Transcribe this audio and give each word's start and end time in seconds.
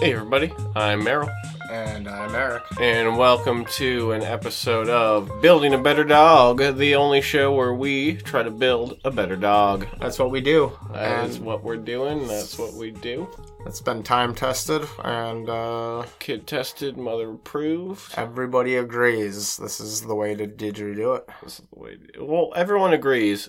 Hey 0.00 0.14
everybody, 0.14 0.52
I'm 0.74 1.02
Meryl, 1.02 1.30
And 1.70 2.08
I'm 2.08 2.34
Eric. 2.34 2.64
and 2.80 3.16
welcome 3.16 3.64
to 3.76 4.12
an 4.12 4.22
episode 4.22 4.88
of 4.88 5.30
Building 5.40 5.74
a 5.74 5.78
Better 5.78 6.02
Dog, 6.02 6.58
the 6.76 6.96
only 6.96 7.20
show 7.20 7.54
where 7.54 7.72
we 7.74 8.16
try 8.16 8.42
to 8.42 8.50
build 8.50 8.98
a 9.04 9.10
better 9.12 9.36
dog. 9.36 9.86
That's 10.00 10.18
what 10.18 10.30
we 10.32 10.40
do. 10.40 10.72
That 10.92 11.28
is 11.28 11.36
and 11.36 11.44
what 11.44 11.62
we're 11.62 11.76
doing, 11.76 12.26
that's 12.26 12.58
what 12.58 12.74
we 12.74 12.90
do. 12.90 13.28
it's 13.64 13.80
been 13.80 14.02
time 14.02 14.34
tested, 14.34 14.82
and 15.04 15.48
uh, 15.48 16.04
Kid 16.18 16.46
tested, 16.48 16.96
mother 16.96 17.30
approved. 17.30 18.12
everybody 18.16 18.76
agrees 18.76 19.56
this 19.56 19.78
is 19.78 20.02
the 20.02 20.14
way 20.16 20.34
to 20.34 20.46
did 20.48 20.78
you 20.78 20.94
do 20.96 21.12
it. 21.14 21.28
This 21.44 21.60
is 21.60 21.66
the 21.72 21.78
way 21.80 21.92
to 21.96 22.06
do 22.18 22.24
Well, 22.24 22.52
everyone 22.56 22.92
agrees 22.92 23.48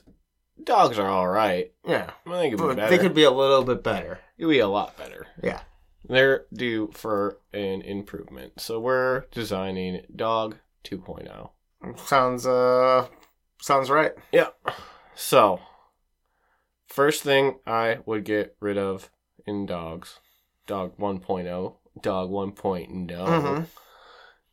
dogs 0.64 1.00
are 1.00 1.10
alright. 1.10 1.74
Yeah. 1.88 2.12
I 2.28 2.30
think 2.30 2.54
it'd 2.54 2.60
be 2.60 2.68
But 2.68 2.76
better. 2.78 2.96
they 2.96 3.02
could 3.02 3.16
be 3.16 3.24
a 3.24 3.32
little 3.32 3.64
bit 3.64 3.84
better. 3.84 4.20
It'd 4.38 4.50
be 4.52 4.60
a 4.60 4.68
lot 4.68 4.96
better. 4.98 5.26
Yeah. 5.42 5.62
They're 6.08 6.46
due 6.54 6.92
for 6.94 7.40
an 7.54 7.82
improvement. 7.82 8.60
So 8.60 8.80
we're 8.80 9.22
designing 9.32 10.02
Dog 10.16 10.58
oh. 10.58 10.60
2.0. 10.84 11.50
Sounds 11.98 12.46
uh 12.46 13.08
sounds 13.62 13.90
right. 13.90 14.12
Yeah. 14.32 14.50
So, 15.16 15.60
first 16.88 17.24
thing 17.24 17.60
I 17.66 18.00
would 18.06 18.26
get 18.26 18.56
rid 18.60 18.78
of 18.78 19.10
in 19.46 19.66
dogs, 19.66 20.20
dog 20.68 20.98
1.0, 20.98 21.76
dog 22.02 22.30
1.0. 22.30 23.08
Mhm. 23.10 23.68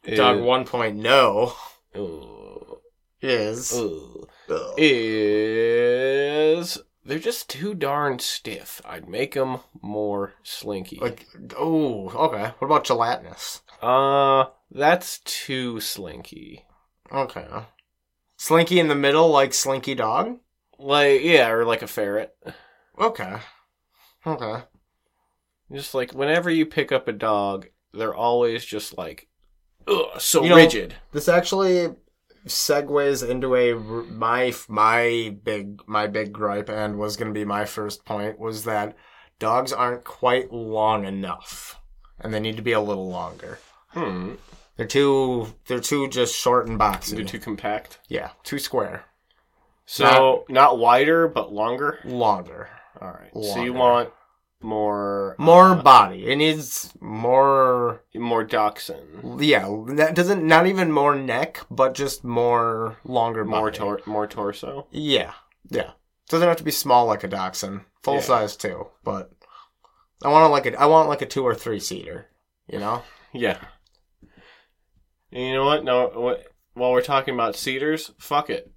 is- 0.04 0.18
Dog 0.18 0.38
1.0 0.38 1.52
Ooh, 1.96 2.80
is 3.20 3.72
ooh, 3.76 4.26
is 4.76 6.78
they're 7.10 7.18
just 7.18 7.50
too 7.50 7.74
darn 7.74 8.20
stiff. 8.20 8.80
I'd 8.84 9.08
make 9.08 9.34
them 9.34 9.58
more 9.82 10.34
slinky. 10.44 10.98
like 11.00 11.26
oh, 11.58 12.08
okay. 12.10 12.52
What 12.58 12.66
about 12.68 12.84
gelatinous? 12.84 13.62
uh, 13.82 14.44
that's 14.70 15.18
too 15.24 15.80
slinky. 15.80 16.66
Okay. 17.12 17.48
Slinky 18.36 18.78
in 18.78 18.86
the 18.86 18.94
middle 18.94 19.28
like 19.28 19.52
Slinky 19.52 19.96
Dog? 19.96 20.38
Like 20.78 21.22
yeah, 21.22 21.50
or 21.50 21.64
like 21.64 21.82
a 21.82 21.88
ferret. 21.88 22.34
Okay. 22.98 23.36
Okay. 24.24 24.62
Just 25.72 25.94
like 25.94 26.12
whenever 26.12 26.48
you 26.48 26.64
pick 26.64 26.92
up 26.92 27.08
a 27.08 27.12
dog, 27.12 27.66
they're 27.92 28.14
always 28.14 28.64
just 28.64 28.96
like, 28.96 29.26
ugh, 29.88 30.20
so 30.20 30.44
You 30.44 30.50
know- 30.50 30.56
rigid. 30.56 30.94
This 31.12 31.28
actually 31.28 31.88
segues 32.46 33.28
into 33.28 33.54
a 33.54 33.74
my 33.74 34.52
my 34.68 35.36
big 35.44 35.82
my 35.86 36.06
big 36.06 36.32
gripe 36.32 36.68
and 36.68 36.98
was 36.98 37.16
going 37.16 37.32
to 37.32 37.38
be 37.38 37.44
my 37.44 37.64
first 37.64 38.04
point 38.04 38.38
was 38.38 38.64
that 38.64 38.96
dogs 39.38 39.72
aren't 39.72 40.04
quite 40.04 40.52
long 40.52 41.04
enough 41.04 41.78
and 42.18 42.32
they 42.32 42.40
need 42.40 42.56
to 42.56 42.62
be 42.62 42.72
a 42.72 42.80
little 42.80 43.08
longer. 43.08 43.58
Hmm. 43.88 44.34
They're 44.76 44.86
too 44.86 45.54
they're 45.66 45.80
too 45.80 46.08
just 46.08 46.34
short 46.34 46.68
and 46.68 46.78
boxy. 46.78 47.16
They're 47.16 47.24
too 47.24 47.40
compact. 47.40 47.98
yeah, 48.08 48.30
too 48.44 48.58
square. 48.58 49.04
So 49.86 50.44
not, 50.48 50.78
wider, 50.78 51.26
but 51.26 51.52
longer. 51.52 51.98
Longer. 52.04 52.70
All 53.00 53.10
right. 53.10 53.30
So 53.34 53.60
you 53.64 53.72
want 53.72 54.10
more, 54.62 55.36
More 55.38 55.70
uh, 55.70 55.82
body. 55.82 56.26
It 56.26 56.36
needs 56.36 56.92
more 57.00 58.02
more 58.14 58.44
dachshund, 58.44 59.40
yeah, 59.42 59.66
that 59.88 60.14
doesn't 60.14 60.46
not 60.46 60.66
even 60.66 60.92
more 60.92 61.14
neck, 61.14 61.64
but 61.70 61.94
just 61.94 62.24
more 62.24 62.98
longer 63.04 63.44
more 63.44 63.70
body. 63.70 63.78
tor- 63.78 64.00
more 64.06 64.26
torso. 64.26 64.86
Yeah, 64.90 65.32
yeah. 65.70 65.92
Doesn't 66.28 66.46
have 66.46 66.58
to 66.58 66.64
be 66.64 66.70
small 66.70 67.06
like 67.06 67.24
a 67.24 67.28
dachshund. 67.28 67.80
Full 68.02 68.14
Yeah. 68.16 68.20
size 68.20 68.56
too, 68.56 68.88
but 69.04 69.30
I 70.24 70.28
want 70.28 70.50
like 70.52 70.66
a 70.66 70.78
I 70.80 70.86
want 70.86 71.08
like 71.08 71.22
a 71.22 71.26
two 71.26 71.42
or 71.44 71.54
three 71.54 71.80
seater. 71.80 72.26
You 72.68 72.78
know? 72.78 73.02
Yeah. 73.32 73.58
And 75.32 75.42
you 75.42 75.54
know 75.54 75.64
what? 75.64 75.84
No. 75.84 76.08
What? 76.14 76.44
While 76.74 76.92
we're 76.92 77.02
talking 77.02 77.34
about 77.34 77.56
cedars, 77.56 78.12
fuck 78.18 78.48
it. 78.50 78.72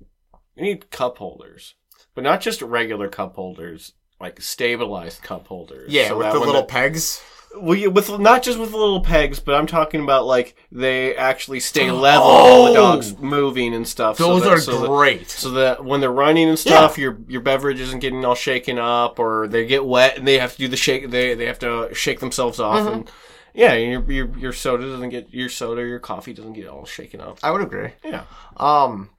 We 0.56 0.64
need 0.64 0.90
cup 0.92 1.18
holders, 1.20 1.76
but 2.16 2.24
not 2.24 2.42
just 2.42 2.62
regular 2.62 3.08
cup 3.08 3.36
holders, 3.36 3.94
like 4.23 4.41
stabilized 4.41 5.22
cup 5.22 5.47
holders. 5.47 5.91
Yeah, 5.91 6.07
so 6.07 6.17
with 6.17 6.31
the 6.34 6.39
when 6.39 6.47
little 6.47 6.63
pegs. 6.63 7.22
We 7.61 7.85
with 7.85 8.09
not 8.17 8.41
just 8.41 8.57
with 8.57 8.72
the 8.72 8.78
little 8.78 9.01
pegs, 9.01 9.39
but 9.39 9.53
I'm 9.53 9.67
talking 9.67 10.01
about 10.01 10.25
like 10.25 10.56
they 10.72 11.16
actually 11.16 11.59
stay 11.59 11.91
level 12.09 12.28
while 12.28 12.63
the 12.63 12.69
Oh! 12.72 12.73
dog's 12.73 13.16
moving 13.19 13.75
and 13.75 13.88
stuff. 13.88 14.17
so 14.17 14.28
Those 14.39 14.41
that- 14.44 14.50
are 14.53 14.59
so 14.59 14.81
that- 14.81 14.88
great. 14.88 15.29
so 15.29 15.51
that 15.51 15.85
when 15.85 16.01
they're 16.01 16.11
running 16.11 16.50
and 16.50 16.57
stuff, 16.57 16.97
your 16.97 17.19
your 17.28 17.41
beverage 17.41 17.79
isn't 17.79 18.00
getting 18.00 18.25
all 18.25 18.34
shaken 18.34 18.79
up, 18.79 19.19
or 19.19 19.47
they 19.47 19.67
get 19.67 19.85
wet 19.85 20.17
and 20.17 20.28
they 20.28 20.40
have 20.40 20.53
to 20.53 20.57
do 20.57 20.67
the 20.67 20.78
shake. 20.78 21.11
They 21.11 21.35
they 21.35 21.45
have 21.45 21.59
to 21.59 21.90
shake 21.94 22.22
themselves 22.22 22.59
off, 22.59 22.79
Mm-hmm. 22.79 22.94
and 22.94 23.11
yeah, 23.53 23.75
your, 23.75 24.11
your 24.11 24.35
your 24.35 24.53
soda 24.53 24.90
doesn't 24.90 25.09
get 25.09 25.31
your 25.31 25.47
soda, 25.50 25.81
your 25.84 26.00
coffee 26.00 26.34
doesn't 26.34 26.53
get 26.53 26.67
all 26.67 26.85
shaken 26.85 27.22
up. 27.22 27.38
I 27.44 27.51
would 27.51 27.61
agree. 27.61 27.90
Yeah, 28.03 28.23
Um, 28.57 29.11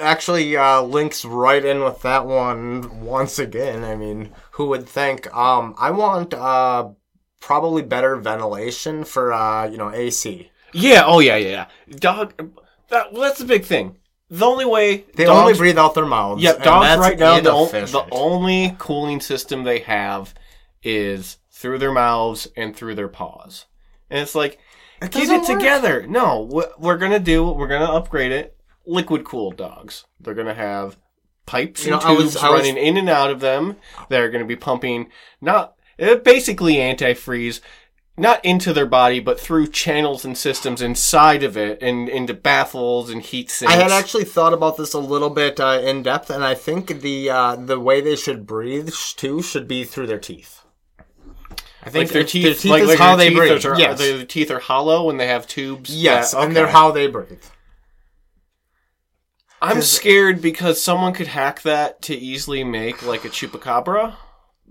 actually, 0.00 0.56
uh, 0.56 0.82
links 0.82 1.24
right 1.24 1.64
in 1.64 1.82
with 1.82 2.02
that 2.02 2.26
one 2.26 3.00
once 3.04 3.38
again. 3.38 3.82
I 3.84 3.96
mean, 3.96 4.32
who 4.52 4.66
would 4.68 4.88
think? 4.88 5.34
Um, 5.34 5.74
I 5.78 5.90
want 5.90 6.34
uh 6.34 6.90
probably 7.40 7.82
better 7.82 8.16
ventilation 8.16 9.04
for 9.04 9.32
uh 9.32 9.66
you 9.66 9.78
know 9.78 9.90
AC. 9.92 10.50
yeah, 10.72 11.02
oh 11.06 11.20
yeah, 11.20 11.36
yeah. 11.36 11.66
Dog, 11.90 12.34
that 12.88 13.12
well, 13.12 13.22
that's 13.22 13.38
the 13.38 13.44
big 13.46 13.64
thing. 13.64 13.96
The 14.32 14.46
only 14.46 14.64
way 14.64 15.06
They 15.16 15.24
dogs 15.24 15.40
only 15.40 15.54
breathe 15.54 15.78
out 15.78 15.94
their 15.94 16.06
mouths. 16.06 16.40
Yeah, 16.42 16.52
dogs 16.52 16.98
right 17.00 17.18
now 17.18 17.40
the, 17.40 17.50
on- 17.50 17.68
the 17.70 18.06
only 18.12 18.76
cooling 18.78 19.20
system 19.20 19.64
they 19.64 19.80
have 19.80 20.34
is 20.84 21.38
through 21.50 21.78
their 21.78 21.90
mouths 21.92 22.46
and 22.56 22.74
through 22.76 22.94
their 22.94 23.08
paws. 23.08 23.66
And 24.08 24.20
it's 24.20 24.36
like 24.36 24.60
It 25.02 25.10
get 25.10 25.28
it 25.28 25.38
work. 25.40 25.46
together. 25.46 26.06
No, 26.06 26.42
we're 26.78 26.96
going 26.96 27.10
to 27.10 27.18
do, 27.18 27.44
we're 27.50 27.66
going 27.66 27.80
to 27.82 27.90
upgrade 27.92 28.30
it. 28.32 28.56
Liquid 28.90 29.24
cooled 29.24 29.56
dogs. 29.56 30.04
They're 30.20 30.34
going 30.34 30.46
to 30.48 30.54
have 30.54 30.96
pipes 31.46 31.86
You 31.86 31.94
and 31.94 32.02
know, 32.02 32.08
I 32.08 32.12
was- 32.12 32.32
tubes 32.32 32.36
I 32.44 32.50
was- 32.50 32.60
running 32.60 32.76
in 32.76 32.96
and 32.96 33.08
out 33.08 33.30
of 33.30 33.40
them. 33.40 33.76
They're 34.08 34.30
going 34.30 34.42
to 34.42 34.48
be 34.48 34.56
pumping 34.56 35.08
not 35.40 35.74
basically 36.24 36.74
antifreeze 36.74 37.60
not 38.16 38.44
into 38.44 38.72
their 38.74 38.86
body, 38.86 39.18
but 39.20 39.40
through 39.40 39.66
channels 39.68 40.24
and 40.26 40.36
systems 40.36 40.82
inside 40.82 41.42
of 41.42 41.56
it, 41.56 41.80
and 41.82 42.06
into 42.06 42.34
baffles 42.34 43.08
and 43.08 43.22
heat 43.22 43.50
sinks. 43.50 43.72
I 43.72 43.78
had 43.78 43.90
actually 43.92 44.24
thought 44.24 44.52
about 44.52 44.76
this 44.76 44.92
a 44.92 44.98
little 44.98 45.30
bit 45.30 45.58
uh, 45.58 45.80
in 45.82 46.02
depth, 46.02 46.28
and 46.28 46.44
I 46.44 46.54
think 46.54 47.00
the 47.00 47.30
uh, 47.30 47.56
the 47.56 47.80
way 47.80 48.02
they 48.02 48.16
should 48.16 48.46
breathe 48.46 48.92
too 49.16 49.40
should 49.40 49.66
be 49.66 49.84
through 49.84 50.08
their 50.08 50.18
teeth. 50.18 50.60
I 51.82 51.88
think 51.88 52.06
like 52.06 52.08
their 52.10 52.24
teeth, 52.24 52.62
their 52.62 52.72
like, 52.72 52.82
is 52.82 52.88
like 52.90 52.98
how 52.98 53.16
they 53.16 53.28
teeth 53.30 53.38
breathe. 53.38 53.64
Are, 53.66 53.78
yes, 53.78 53.98
their 53.98 54.24
teeth 54.26 54.50
are 54.50 54.58
hollow 54.58 55.08
and 55.08 55.18
they 55.18 55.28
have 55.28 55.46
tubes. 55.46 55.88
yes, 55.96 56.32
that- 56.32 56.42
and 56.44 56.54
they're 56.56 56.66
how 56.68 56.90
they 56.90 57.06
breathe. 57.06 57.42
I'm 59.62 59.82
scared 59.82 60.40
because 60.40 60.82
someone 60.82 61.12
could 61.12 61.26
hack 61.28 61.62
that 61.62 62.00
to 62.02 62.14
easily 62.14 62.64
make 62.64 63.02
like 63.06 63.24
a 63.24 63.28
chupacabra, 63.28 64.14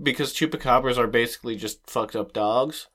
because 0.01 0.33
chupacabras 0.33 0.97
are 0.97 1.07
basically 1.07 1.56
just 1.56 1.89
fucked 1.89 2.15
up 2.15 2.33
dogs. 2.33 2.88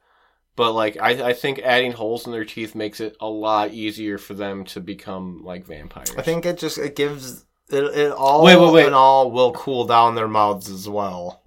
But 0.57 0.73
like, 0.73 0.97
I 1.01 1.31
I 1.31 1.33
think 1.33 1.59
adding 1.61 1.93
holes 1.93 2.27
in 2.27 2.33
their 2.33 2.45
teeth 2.45 2.75
makes 2.75 3.01
it 3.01 3.17
a 3.21 3.29
lot 3.29 3.73
easier 3.73 4.19
for 4.19 4.35
them 4.35 4.65
to 4.67 4.81
become 4.81 5.43
like 5.45 5.67
vampires. 5.67 6.15
I 6.17 6.23
think 6.23 6.47
it 6.47 6.59
just 6.59 6.79
it 6.79 6.97
gives 6.97 7.45
it, 7.71 7.85
it 7.85 8.13
all 8.13 8.45
Wait, 8.45 8.57
wait, 8.57 8.73
wait. 8.73 8.87
and 8.87 8.95
all 8.95 9.31
will 9.31 9.53
cool 9.53 9.85
down 9.87 10.15
their 10.15 10.29
mouths 10.29 10.71
as 10.71 10.89
well. 10.89 11.43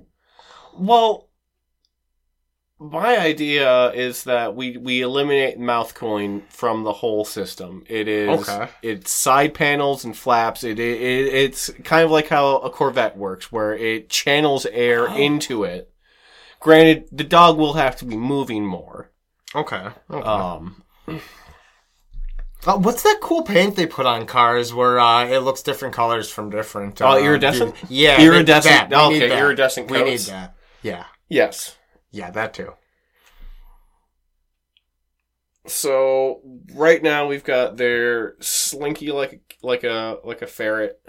Well, 0.78 1.27
my 2.80 3.18
idea 3.18 3.92
is 3.92 4.24
that 4.26 4.56
we 4.56 4.78
we 4.78 5.02
eliminate 5.02 5.60
mouth 5.60 5.94
cooling 5.96 6.44
from 6.50 6.84
the 6.84 6.94
whole 6.94 7.26
system. 7.26 7.84
It 7.88 8.08
is 8.08 8.48
Okay. 8.48 8.70
it's 8.82 9.12
side 9.12 9.54
panels 9.54 10.06
and 10.06 10.16
flaps. 10.16 10.64
It, 10.64 10.80
it, 10.80 11.02
it 11.02 11.34
it's 11.34 11.70
kind 11.84 12.04
of 12.06 12.12
like 12.12 12.28
how 12.28 12.58
a 12.58 12.70
Corvette 12.70 13.18
works, 13.18 13.52
where 13.52 13.74
it 13.76 14.10
channels 14.10 14.66
air 14.68 15.08
into 15.08 15.64
it. 15.64 15.92
Granted, 16.60 17.06
the 17.12 17.24
dog 17.24 17.58
will 17.58 17.74
have 17.74 17.96
to 17.98 18.06
be 18.06 18.18
moving 18.18 18.66
more. 18.66 19.12
Okay. 19.56 19.88
okay. 20.12 20.28
Um, 20.28 20.84
Uh, 22.66 22.76
what's 22.78 23.04
that 23.04 23.20
cool 23.22 23.44
paint 23.44 23.76
they 23.76 23.86
put 23.86 24.06
on 24.06 24.26
cars 24.26 24.74
where 24.74 25.00
uh, 25.00 25.26
it 25.26 25.40
looks 25.40 25.62
different 25.62 25.94
colors 25.96 26.30
from 26.30 26.50
different? 26.50 27.00
Oh, 27.02 27.12
uh, 27.12 27.18
iridescent? 27.18 27.76
dude- 27.80 27.90
Yeah, 27.90 28.20
Iridescent-. 28.22 28.92
Okay, 28.92 29.40
iridescent 29.40 29.90
We 29.90 30.04
need 30.04 30.20
that. 30.22 30.56
Yeah, 30.82 31.06
yes. 31.30 31.77
Yeah, 32.18 32.31
that 32.31 32.54
too. 32.54 32.74
So 35.66 36.42
right 36.74 37.02
now 37.04 37.28
we've 37.28 37.44
got 37.44 37.78
their 37.78 38.36
slinky 38.40 39.12
like 39.12 39.58
like 39.62 39.84
a 39.84 40.18
like 40.24 40.42
a 40.42 40.48
ferret, 40.48 41.02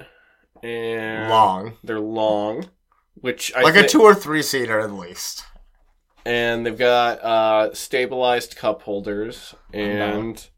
and 0.63 1.31
Long, 1.31 1.77
They're 1.85 2.01
long, 2.01 2.69
which 3.15 3.53
I 3.55 3.63
like 3.63 3.77
a 3.77 3.87
two 3.87 4.03
or 4.03 4.15
three 4.15 4.43
seater 4.43 4.81
at 4.81 4.93
least. 4.93 5.45
and 6.27 6.67
they've 6.67 6.77
got 6.77 7.23
uh, 7.23 7.73
stabilized 7.75 8.57
cup 8.57 8.83
holders 8.83 9.55
and 9.73 10.49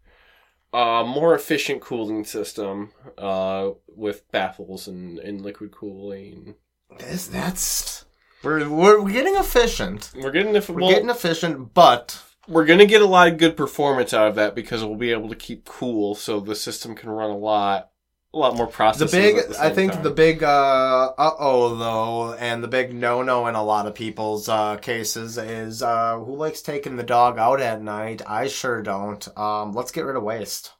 a 0.72 1.04
more 1.06 1.34
efficient 1.34 1.82
cooling 1.82 2.24
system 2.24 2.92
uh, 3.18 3.70
with 3.88 4.30
baffles 4.32 4.88
and, 4.88 5.18
and 5.18 5.42
liquid 5.42 5.72
cooling. 5.72 6.54
This, 6.98 7.26
that's 7.26 8.06
we're, 8.42 8.68
we're 8.68 9.02
we're 9.02 9.12
getting 9.12 9.36
efficient. 9.36 10.10
We're 10.16 10.30
getting 10.30 10.52
the 10.52 10.64
We're 10.72 10.80
well, 10.80 10.90
getting 10.90 11.10
efficient, 11.10 11.74
but 11.74 12.20
we're 12.48 12.64
gonna 12.66 12.86
get 12.86 13.02
a 13.02 13.06
lot 13.06 13.28
of 13.28 13.38
good 13.38 13.56
performance 13.56 14.12
out 14.14 14.28
of 14.28 14.34
that 14.36 14.54
because 14.54 14.82
we'll 14.84 14.96
be 14.96 15.12
able 15.12 15.28
to 15.28 15.36
keep 15.36 15.64
cool, 15.64 16.14
so 16.14 16.40
the 16.40 16.56
system 16.56 16.94
can 16.94 17.10
run 17.10 17.30
a 17.30 17.36
lot, 17.36 17.90
a 18.34 18.38
lot 18.38 18.56
more 18.56 18.66
The 18.66 18.72
processes. 18.72 19.12
big, 19.12 19.36
at 19.36 19.48
the 19.50 19.58
I 19.60 19.66
same 19.68 19.74
think 19.74 19.92
time. 19.92 20.02
the 20.02 20.10
big 20.10 20.42
uh 20.42 21.12
oh 21.18 21.76
though, 21.76 22.32
and 22.34 22.64
the 22.64 22.68
big 22.68 22.94
no 22.94 23.22
no 23.22 23.46
in 23.46 23.54
a 23.54 23.62
lot 23.62 23.86
of 23.86 23.94
people's 23.94 24.48
uh 24.48 24.76
cases 24.78 25.36
is 25.38 25.82
uh 25.82 26.16
who 26.18 26.34
likes 26.36 26.62
taking 26.62 26.96
the 26.96 27.02
dog 27.02 27.38
out 27.38 27.60
at 27.60 27.82
night. 27.82 28.22
I 28.26 28.48
sure 28.48 28.80
don't. 28.82 29.26
Um, 29.38 29.72
let's 29.74 29.90
get 29.92 30.04
rid 30.06 30.16
of 30.16 30.22
waste. 30.22 30.72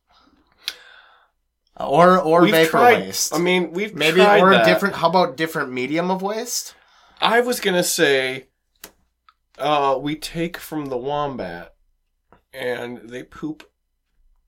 Or 1.78 2.18
or 2.20 2.42
We've 2.42 2.50
vapor 2.52 2.70
tried- 2.70 3.00
waste. 3.00 3.34
I 3.34 3.38
mean, 3.38 3.72
we've 3.72 3.94
Maybe 3.94 4.20
tried 4.20 4.40
or 4.42 4.50
a 4.52 4.56
that. 4.56 4.66
different. 4.66 4.96
How 4.96 5.08
about 5.08 5.36
different 5.36 5.72
medium 5.72 6.10
of 6.10 6.20
waste? 6.20 6.74
I 7.20 7.40
was 7.40 7.60
gonna 7.60 7.84
say, 7.84 8.48
uh, 9.58 9.98
we 10.00 10.16
take 10.16 10.56
from 10.56 10.86
the 10.86 10.96
wombat, 10.96 11.74
and 12.52 13.08
they 13.08 13.22
poop 13.22 13.70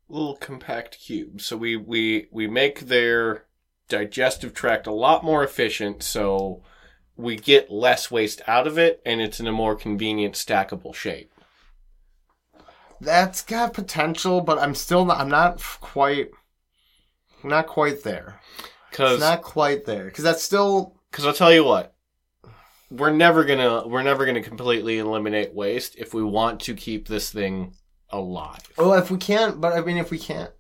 little 0.09 0.37
compact 0.37 0.99
cubes. 0.99 1.45
So 1.45 1.57
we 1.57 1.77
we 1.77 2.29
we 2.31 2.47
make 2.47 2.81
their 2.81 3.45
digestive 3.89 4.55
tract 4.55 4.87
a 4.87 4.93
lot 4.93 5.23
more 5.23 5.45
efficient. 5.45 6.03
So 6.03 6.63
we 7.17 7.37
get 7.37 7.71
less 7.71 8.11
waste 8.11 8.41
out 8.47 8.67
of 8.67 8.79
it, 8.79 9.03
and 9.05 9.21
it's 9.21 9.39
in 9.39 9.47
a 9.47 9.53
more 9.53 9.77
convenient 9.77 10.35
stackable 10.35 10.95
shape. 10.95 11.33
That's 13.01 13.43
got 13.43 13.75
potential, 13.75 14.41
but 14.41 14.59
I'm 14.59 14.75
still 14.75 15.05
not. 15.05 15.19
I'm 15.19 15.29
not 15.29 15.63
quite. 15.81 16.31
Not 17.45 17.67
quite 17.67 18.05
there. 18.05 18.41
Cause 18.93 19.15
It's 19.15 19.21
not 19.21 19.43
quite 19.43 19.85
there 19.85 20.05
because 20.05 20.25
that's 20.25 20.43
still. 20.43 20.97
Because 21.11 21.27
I'll 21.27 21.33
tell 21.35 21.53
you 21.53 21.65
what, 21.65 21.92
we're 22.93 23.11
never 23.11 23.45
gonna 23.45 23.87
we're 23.87 24.03
never 24.03 24.27
gonna 24.27 24.43
completely 24.43 24.99
eliminate 24.99 25.55
waste 25.55 25.97
if 25.97 26.13
we 26.13 26.23
want 26.23 26.61
to 26.61 26.75
keep 26.75 27.09
this 27.09 27.31
thing 27.31 27.75
alive. 28.11 28.61
Well, 28.77 28.93
if 28.95 29.11
we 29.11 29.17
can't, 29.17 29.61
but 29.61 29.73
I 29.73 29.81
mean, 29.81 29.97
if 29.97 30.11
we 30.11 30.19
can't 30.19 30.51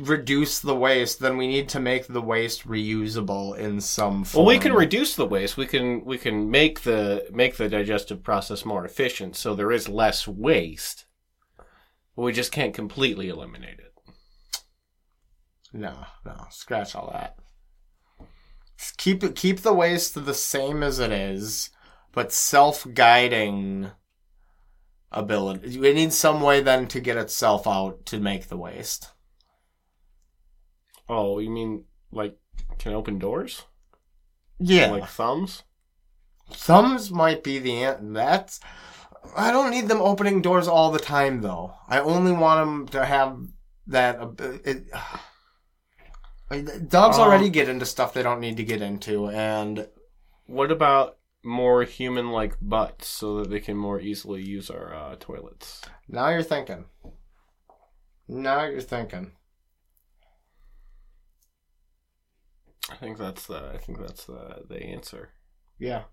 reduce 0.00 0.60
the 0.60 0.74
waste, 0.74 1.20
then 1.20 1.36
we 1.36 1.46
need 1.46 1.68
to 1.70 1.80
make 1.80 2.06
the 2.06 2.22
waste 2.22 2.66
reusable 2.66 3.56
in 3.58 3.80
some 3.80 4.24
form. 4.24 4.46
Well, 4.46 4.54
we 4.54 4.58
can 4.60 4.72
reduce 4.72 5.16
the 5.16 5.26
waste. 5.26 5.56
We 5.56 5.66
can 5.66 6.04
we 6.04 6.16
can 6.16 6.50
make 6.50 6.80
the 6.80 7.26
make 7.30 7.56
the 7.56 7.68
digestive 7.68 8.22
process 8.22 8.64
more 8.64 8.84
efficient, 8.84 9.36
so 9.36 9.54
there 9.54 9.72
is 9.72 9.88
less 9.88 10.26
waste. 10.26 11.04
But 12.16 12.22
we 12.22 12.32
just 12.32 12.52
can't 12.52 12.72
completely 12.72 13.28
eliminate 13.28 13.80
it. 13.80 13.92
No, 15.72 16.06
no, 16.24 16.46
scratch 16.50 16.94
all 16.94 17.10
that. 17.12 17.36
Keep 18.96 19.34
keep 19.34 19.60
the 19.60 19.72
waste 19.74 20.24
the 20.24 20.34
same 20.34 20.82
as 20.82 20.98
it 20.98 21.12
is, 21.12 21.70
but 22.12 22.32
self-guiding 22.32 23.90
ability. 25.12 25.78
We 25.78 25.92
need 25.92 26.12
some 26.12 26.40
way 26.40 26.60
then 26.60 26.86
to 26.88 27.00
get 27.00 27.16
itself 27.16 27.66
out 27.66 28.04
to 28.06 28.18
make 28.20 28.48
the 28.48 28.56
waste. 28.56 29.10
Oh, 31.08 31.38
you 31.38 31.50
mean 31.50 31.84
like 32.12 32.36
can 32.78 32.92
open 32.92 33.18
doors 33.18 33.64
Yeah, 34.58 34.90
like 34.90 35.06
thumbs? 35.08 35.62
thumbs 36.52 37.10
might 37.10 37.42
be 37.42 37.58
the 37.58 37.82
an- 37.84 38.12
that's. 38.12 38.60
I 39.36 39.50
don't 39.50 39.70
need 39.70 39.88
them 39.88 40.02
opening 40.02 40.42
doors 40.42 40.68
all 40.68 40.90
the 40.92 40.98
time 40.98 41.40
though. 41.40 41.74
I 41.88 42.00
only 42.00 42.32
want 42.32 42.60
them 42.60 42.88
to 42.88 43.04
have 43.06 43.38
that. 43.86 44.18
It, 44.64 44.84
dogs 46.50 47.18
Um, 47.18 47.24
already 47.24 47.50
get 47.50 47.68
into 47.68 47.86
stuff 47.86 48.12
they 48.14 48.22
don't 48.22 48.40
need 48.40 48.56
to 48.58 48.64
get 48.64 48.82
into, 48.82 49.28
and 49.28 49.88
What 50.46 50.70
about 50.70 51.18
more 51.42 51.82
human-like 51.84 52.56
butts 52.62 53.06
so 53.08 53.36
that 53.38 53.50
they 53.50 53.60
can 53.60 53.76
more 53.76 54.00
easily 54.00 54.42
use 54.42 54.70
our 54.70 54.94
uh, 54.94 55.16
toilets? 55.20 55.82
now 56.08 56.28
you're 56.30 56.42
thinking. 56.42 56.86
Now 58.28 58.64
you're 58.64 58.80
thinking. 58.82 59.32
I 62.90 62.96
think 62.96 63.18
that's 63.18 63.46
the 63.46 63.72
I 63.74 63.78
think 63.78 63.98
that's 63.98 64.24
the 64.26 64.64
the 64.68 64.82
answer. 64.82 65.30
Yeah. 65.78 66.04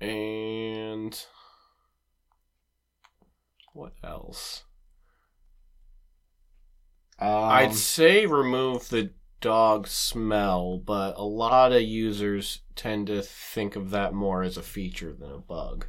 And 0.00 1.18
what 3.72 3.94
else? 4.04 4.64
Um, 7.20 7.28
I'd 7.28 7.74
say 7.74 8.26
remove 8.26 8.88
the 8.88 9.10
dog 9.40 9.86
smell, 9.88 10.78
but 10.78 11.16
a 11.16 11.24
lot 11.24 11.72
of 11.72 11.82
users 11.82 12.60
tend 12.76 13.08
to 13.08 13.22
think 13.22 13.76
of 13.76 13.90
that 13.90 14.14
more 14.14 14.42
as 14.42 14.56
a 14.56 14.62
feature 14.62 15.12
than 15.12 15.30
a 15.30 15.38
bug. 15.38 15.86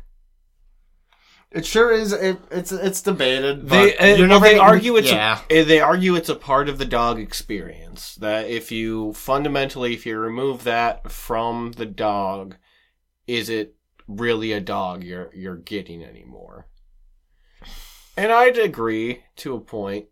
it 1.52 1.66
sure 1.66 1.92
is. 1.92 2.14
It, 2.14 2.38
it's 2.50 2.72
it's 2.72 3.02
debated. 3.02 3.70
They 3.70 3.98
uh, 3.98 4.16
you're 4.16 4.28
well, 4.28 4.40
they 4.40 4.58
argue 4.58 4.96
it's 4.98 5.12
yeah. 5.12 5.42
a, 5.50 5.64
they 5.64 5.82
argue 5.82 6.16
it's 6.16 6.30
a 6.30 6.36
part 6.36 6.70
of 6.70 6.78
the 6.78 6.86
dog 6.86 7.20
experience 7.20 8.16
that 8.16 8.48
if 8.50 8.72
you 8.72 9.14
fundamentally 9.14 9.94
if 9.94 10.06
you 10.06 10.18
remove 10.18 10.64
that 10.64 11.12
from 11.12 11.74
the 11.74 11.86
dog, 11.86 12.56
is 13.28 13.50
it 13.50 13.76
really 14.08 14.52
a 14.54 14.62
dog 14.62 15.04
you're 15.04 15.32
you're 15.34 15.58
getting 15.58 16.04
anymore? 16.04 16.68
And 18.18 18.32
I'd 18.32 18.58
agree 18.58 19.24
to 19.38 19.56
a 19.56 19.60
point. 19.60 20.08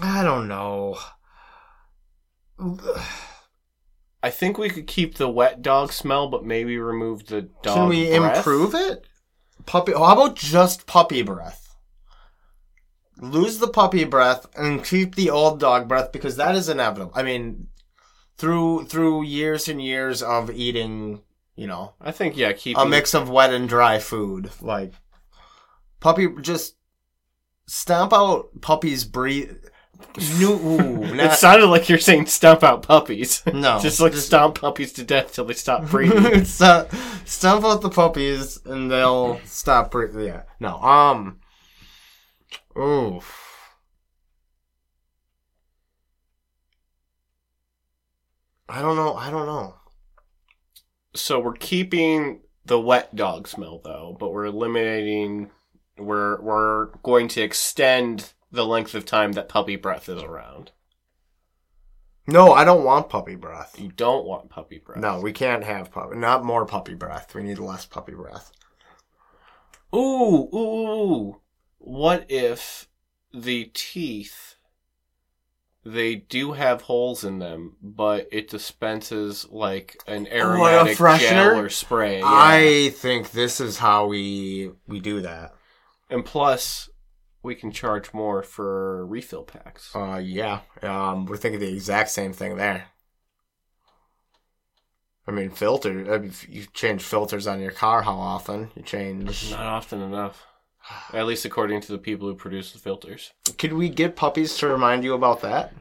I 0.00 0.22
don't 0.22 0.48
know. 0.48 0.98
I 4.22 4.30
think 4.30 4.56
we 4.58 4.70
could 4.70 4.86
keep 4.86 5.16
the 5.16 5.28
wet 5.28 5.62
dog 5.62 5.92
smell, 5.92 6.28
but 6.28 6.44
maybe 6.44 6.78
remove 6.78 7.26
the 7.26 7.42
dog. 7.62 7.74
Can 7.74 7.88
we 7.88 8.16
breath. 8.16 8.38
improve 8.38 8.74
it? 8.74 9.06
Puppy. 9.66 9.92
How 9.92 10.12
about 10.12 10.36
just 10.36 10.86
puppy 10.86 11.22
breath? 11.22 11.76
Lose 13.18 13.58
the 13.58 13.68
puppy 13.68 14.04
breath 14.04 14.46
and 14.56 14.84
keep 14.84 15.14
the 15.14 15.30
old 15.30 15.60
dog 15.60 15.88
breath 15.88 16.10
because 16.10 16.36
that 16.36 16.54
is 16.54 16.68
inevitable. 16.68 17.12
I 17.14 17.22
mean, 17.22 17.68
through 18.36 18.86
through 18.86 19.24
years 19.24 19.68
and 19.68 19.80
years 19.80 20.22
of 20.22 20.50
eating, 20.50 21.22
you 21.54 21.66
know, 21.66 21.94
I 22.00 22.10
think 22.10 22.36
yeah, 22.36 22.52
keep 22.52 22.76
a 22.76 22.86
mix 22.86 23.14
of 23.14 23.30
wet 23.30 23.52
and 23.52 23.68
dry 23.68 23.98
food, 23.98 24.50
like 24.60 24.94
puppy. 26.00 26.28
Just 26.40 26.76
stamp 27.66 28.12
out 28.12 28.60
puppies 28.60 29.04
breathe. 29.04 29.56
New, 30.38 30.52
ooh, 30.52 31.02
It 31.04 31.32
sounded 31.32 31.66
like 31.66 31.88
you're 31.88 31.98
saying 31.98 32.26
stomp 32.26 32.62
out 32.62 32.82
puppies. 32.82 33.42
no, 33.52 33.78
just 33.82 34.00
like 34.00 34.12
stomp 34.14 34.60
puppies 34.60 34.92
to 34.94 35.04
death 35.04 35.32
till 35.32 35.44
they 35.44 35.54
stop 35.54 35.88
breathing. 35.90 36.44
Sta- 36.44 36.86
stamp 37.24 37.64
out 37.64 37.80
the 37.82 37.90
puppies 37.90 38.60
and 38.64 38.90
they'll 38.90 39.40
stop 39.44 39.90
breathing. 39.90 40.26
Yeah. 40.26 40.42
No. 40.60 40.76
Um. 40.80 41.40
Oof. 42.78 43.40
I 48.68 48.80
don't 48.80 48.96
know. 48.96 49.14
I 49.14 49.30
don't 49.30 49.46
know. 49.46 49.74
so 51.14 51.38
we're 51.38 51.52
keeping 51.54 52.40
the 52.64 52.80
wet 52.80 53.14
dog 53.14 53.46
smell 53.46 53.80
though, 53.84 54.16
but 54.18 54.32
we're 54.32 54.46
eliminating. 54.46 55.50
We're 55.98 56.40
we're 56.40 56.86
going 57.02 57.28
to 57.28 57.42
extend 57.42 58.32
the 58.54 58.64
length 58.66 58.94
of 58.94 59.04
time 59.04 59.32
that 59.32 59.48
puppy 59.48 59.76
breath 59.76 60.08
is 60.08 60.22
around. 60.22 60.70
No, 62.26 62.52
I 62.52 62.64
don't 62.64 62.84
want 62.84 63.10
puppy 63.10 63.34
breath. 63.34 63.78
You 63.78 63.88
don't 63.88 64.24
want 64.24 64.48
puppy 64.48 64.78
breath. 64.78 64.98
No, 65.00 65.20
we 65.20 65.32
can't 65.32 65.64
have 65.64 65.90
puppy. 65.92 66.16
Not 66.16 66.44
more 66.44 66.64
puppy 66.64 66.94
breath. 66.94 67.34
We 67.34 67.42
need 67.42 67.58
less 67.58 67.84
puppy 67.84 68.12
breath. 68.14 68.50
Ooh, 69.94 70.48
ooh, 70.54 70.56
ooh. 70.56 71.40
What 71.78 72.24
if 72.30 72.88
the 73.32 73.70
teeth 73.74 74.56
they 75.84 76.14
do 76.14 76.52
have 76.52 76.82
holes 76.82 77.24
in 77.24 77.40
them, 77.40 77.76
but 77.82 78.26
it 78.32 78.48
dispenses 78.48 79.46
like 79.50 79.98
an 80.06 80.26
Oh, 80.32 80.36
aromatic 80.36 80.96
freshener? 80.96 81.18
gel 81.28 81.58
or 81.58 81.68
spray. 81.68 82.20
yeah. 82.20 82.24
I 82.26 82.90
think 82.96 83.32
this 83.32 83.60
is 83.60 83.76
how 83.78 84.06
we 84.06 84.70
we 84.86 85.00
do 85.00 85.20
that. 85.20 85.54
and 86.08 86.24
plus 86.24 86.88
we 87.44 87.54
can 87.54 87.70
charge 87.70 88.12
more 88.12 88.42
for 88.42 89.06
refill 89.06 89.44
packs. 89.44 89.94
Uh, 89.94 90.20
yeah. 90.22 90.60
Um, 90.82 91.26
we're 91.26 91.36
thinking 91.36 91.60
the 91.60 91.72
exact 91.72 92.10
same 92.10 92.32
thing 92.32 92.56
there. 92.56 92.86
I 95.26 95.30
mean, 95.30 95.50
filter. 95.50 96.12
I 96.12 96.18
mean, 96.18 96.32
you 96.48 96.66
change 96.72 97.02
filters 97.02 97.46
on 97.46 97.60
your 97.60 97.70
car. 97.70 98.02
How 98.02 98.14
often 98.14 98.70
you 98.74 98.82
change? 98.82 99.50
Not 99.50 99.60
often 99.60 100.02
enough. 100.02 100.46
At 101.12 101.26
least 101.26 101.44
according 101.44 101.80
to 101.82 101.92
the 101.92 101.98
people 101.98 102.28
who 102.28 102.34
produce 102.34 102.72
the 102.72 102.78
filters. 102.78 103.32
Could 103.56 103.72
we 103.72 103.88
get 103.88 104.16
puppies 104.16 104.56
to 104.58 104.68
remind 104.68 105.04
you 105.04 105.14
about 105.14 105.40
that? 105.42 105.72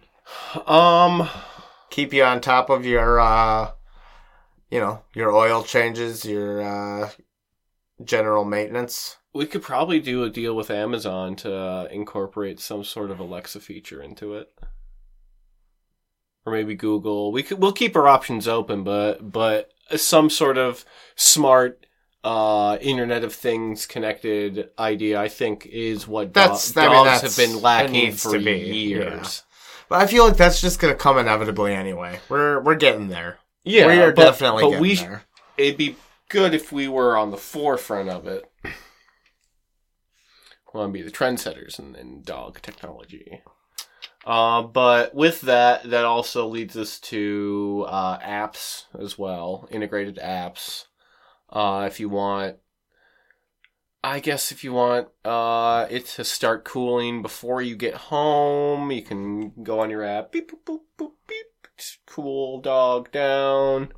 Um 0.68 1.28
Keep 1.90 2.14
you 2.14 2.24
on 2.24 2.42
top 2.42 2.72
of 2.72 2.88
your, 2.88 3.20
uh, 3.20 3.70
you 4.72 4.80
know, 4.80 5.04
your 5.14 5.32
oil 5.32 5.62
changes, 5.62 6.26
your 6.26 6.60
uh, 6.60 7.12
general 8.04 8.46
maintenance. 8.46 9.18
We 9.34 9.46
could 9.46 9.62
probably 9.64 10.00
do 10.00 10.24
a 10.24 10.30
deal 10.30 10.56
with 10.56 10.70
Amazon 10.70 11.36
to 11.38 11.56
uh, 11.56 11.88
incorporate 11.92 12.60
some 12.60 12.84
sort 12.84 13.12
of 13.12 13.20
Alexa 13.20 13.60
feature 13.60 14.02
into 14.02 14.36
it. 14.36 14.52
or 16.46 16.54
maybe 16.54 16.76
Google. 16.76 17.32
We 17.32 17.44
could 17.44 17.60
we'll 17.60 17.72
keep 17.74 17.96
our 17.96 18.08
options 18.08 18.48
open, 18.48 18.84
but 18.84 19.32
but 19.32 19.72
some 19.96 20.30
sort 20.30 20.58
of 20.58 20.86
smart 21.16 21.86
uh, 22.24 22.78
Internet 22.82 23.24
of 23.24 23.34
Things 23.34 23.86
connected 23.86 24.70
idea, 24.80 25.20
I 25.20 25.28
think, 25.28 25.66
is 25.66 26.08
what 26.08 26.28
do- 26.28 26.40
That's- 26.40 26.76
I 26.78 26.82
mean, 26.84 26.92
dogs 26.92 27.06
that's- 27.22 27.36
have 27.38 27.48
been 27.50 27.62
lacking 27.62 28.12
for 28.14 28.34
to 28.38 28.40
be, 28.44 28.52
years. 28.60 29.44
But 29.90 30.02
I 30.02 30.08
feel 30.08 30.26
like 30.26 30.38
that's 30.38 30.62
just 30.62 30.80
gonna 30.80 30.96
come 30.96 31.18
inevitably 31.18 31.74
anyway. 31.74 32.20
We're 32.30 32.62
we're 32.62 32.76
getting 32.76 33.10
there. 33.10 33.40
Yeah, 33.64 33.88
we 33.88 34.00
are 34.02 34.12
but, 34.12 34.24
definitely 34.26 34.64
but 34.64 34.70
getting 34.72 34.82
we 34.82 34.96
there. 34.96 35.24
it'd 35.58 35.78
be 35.78 35.96
good 36.30 36.54
if 36.54 36.72
we 36.72 36.88
were 36.88 37.16
on 37.18 37.32
the 37.32 37.38
forefront 37.38 38.10
of 38.10 38.28
it. 38.28 38.44
We 40.74 40.80
want 40.80 40.94
to 40.94 41.00
be 41.00 41.04
the 41.04 41.12
trendsetters 41.12 41.78
in, 41.80 41.96
in 41.96 42.24
dog 42.24 42.62
technology. 42.62 43.42
Uh, 44.26 44.62
but 44.62 45.14
with 45.14 45.42
that, 45.42 45.90
that 45.90 46.06
also 46.06 46.48
leads 46.48 46.78
us 46.78 47.00
to 47.00 47.86
uh, 47.88 48.18
apps 48.20 48.86
as 48.98 49.18
well, 49.18 49.68
integrated 49.70 50.18
apps. 50.18 50.86
Uh, 51.50 51.86
if 51.88 52.00
you 52.00 52.10
want, 52.10 52.58
I 54.04 54.20
guess 54.20 54.52
if 54.52 54.64
you 54.64 54.74
want 54.74 55.10
uh, 55.24 55.88
it 55.90 56.06
to 56.08 56.24
start 56.24 56.64
cooling 56.64 57.22
before 57.22 57.62
you 57.62 57.76
get 57.76 57.94
home, 57.94 58.92
you 58.92 59.02
can 59.02 59.52
go 59.62 59.82
on 59.82 59.90
your 59.90 60.04
app, 60.04 60.32
beep, 60.32 60.52
boop, 60.52 60.64
boop, 60.66 60.80
boop, 60.98 61.12
beep, 61.28 61.46
cool 62.06 62.62
dog 62.62 63.12
down. 63.12 63.90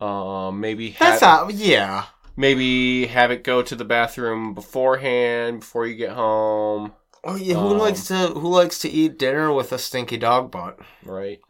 Um, 0.00 0.60
maybe 0.60 0.96
That's 0.98 1.20
not. 1.20 1.52
Yeah. 1.52 2.06
Maybe 2.40 3.06
have 3.06 3.30
it 3.30 3.44
go 3.44 3.62
to 3.62 3.74
the 3.76 3.84
bathroom 3.84 4.54
beforehand 4.54 5.60
before 5.60 5.86
you 5.86 5.94
get 5.96 6.10
home, 6.12 6.92
Oh 7.24 7.36
yeah. 7.36 7.54
Who 7.56 7.72
Um, 7.72 7.78
likes 7.78 8.06
to 8.08 8.28
Who 8.28 8.48
likes 8.48 8.78
to 8.80 8.88
eat 8.90 9.18
dinner 9.18 9.52
with 9.52 9.72
a 9.72 9.78
stinky 9.78 10.16
dog 10.16 10.50
butt? 10.50 10.78
right? 11.02 11.40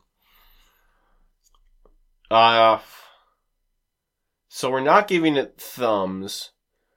Uh, 2.30 2.78
so 4.48 4.70
we're 4.70 4.80
not 4.80 5.08
giving 5.08 5.36
it 5.36 5.60
thumbs. 5.60 6.50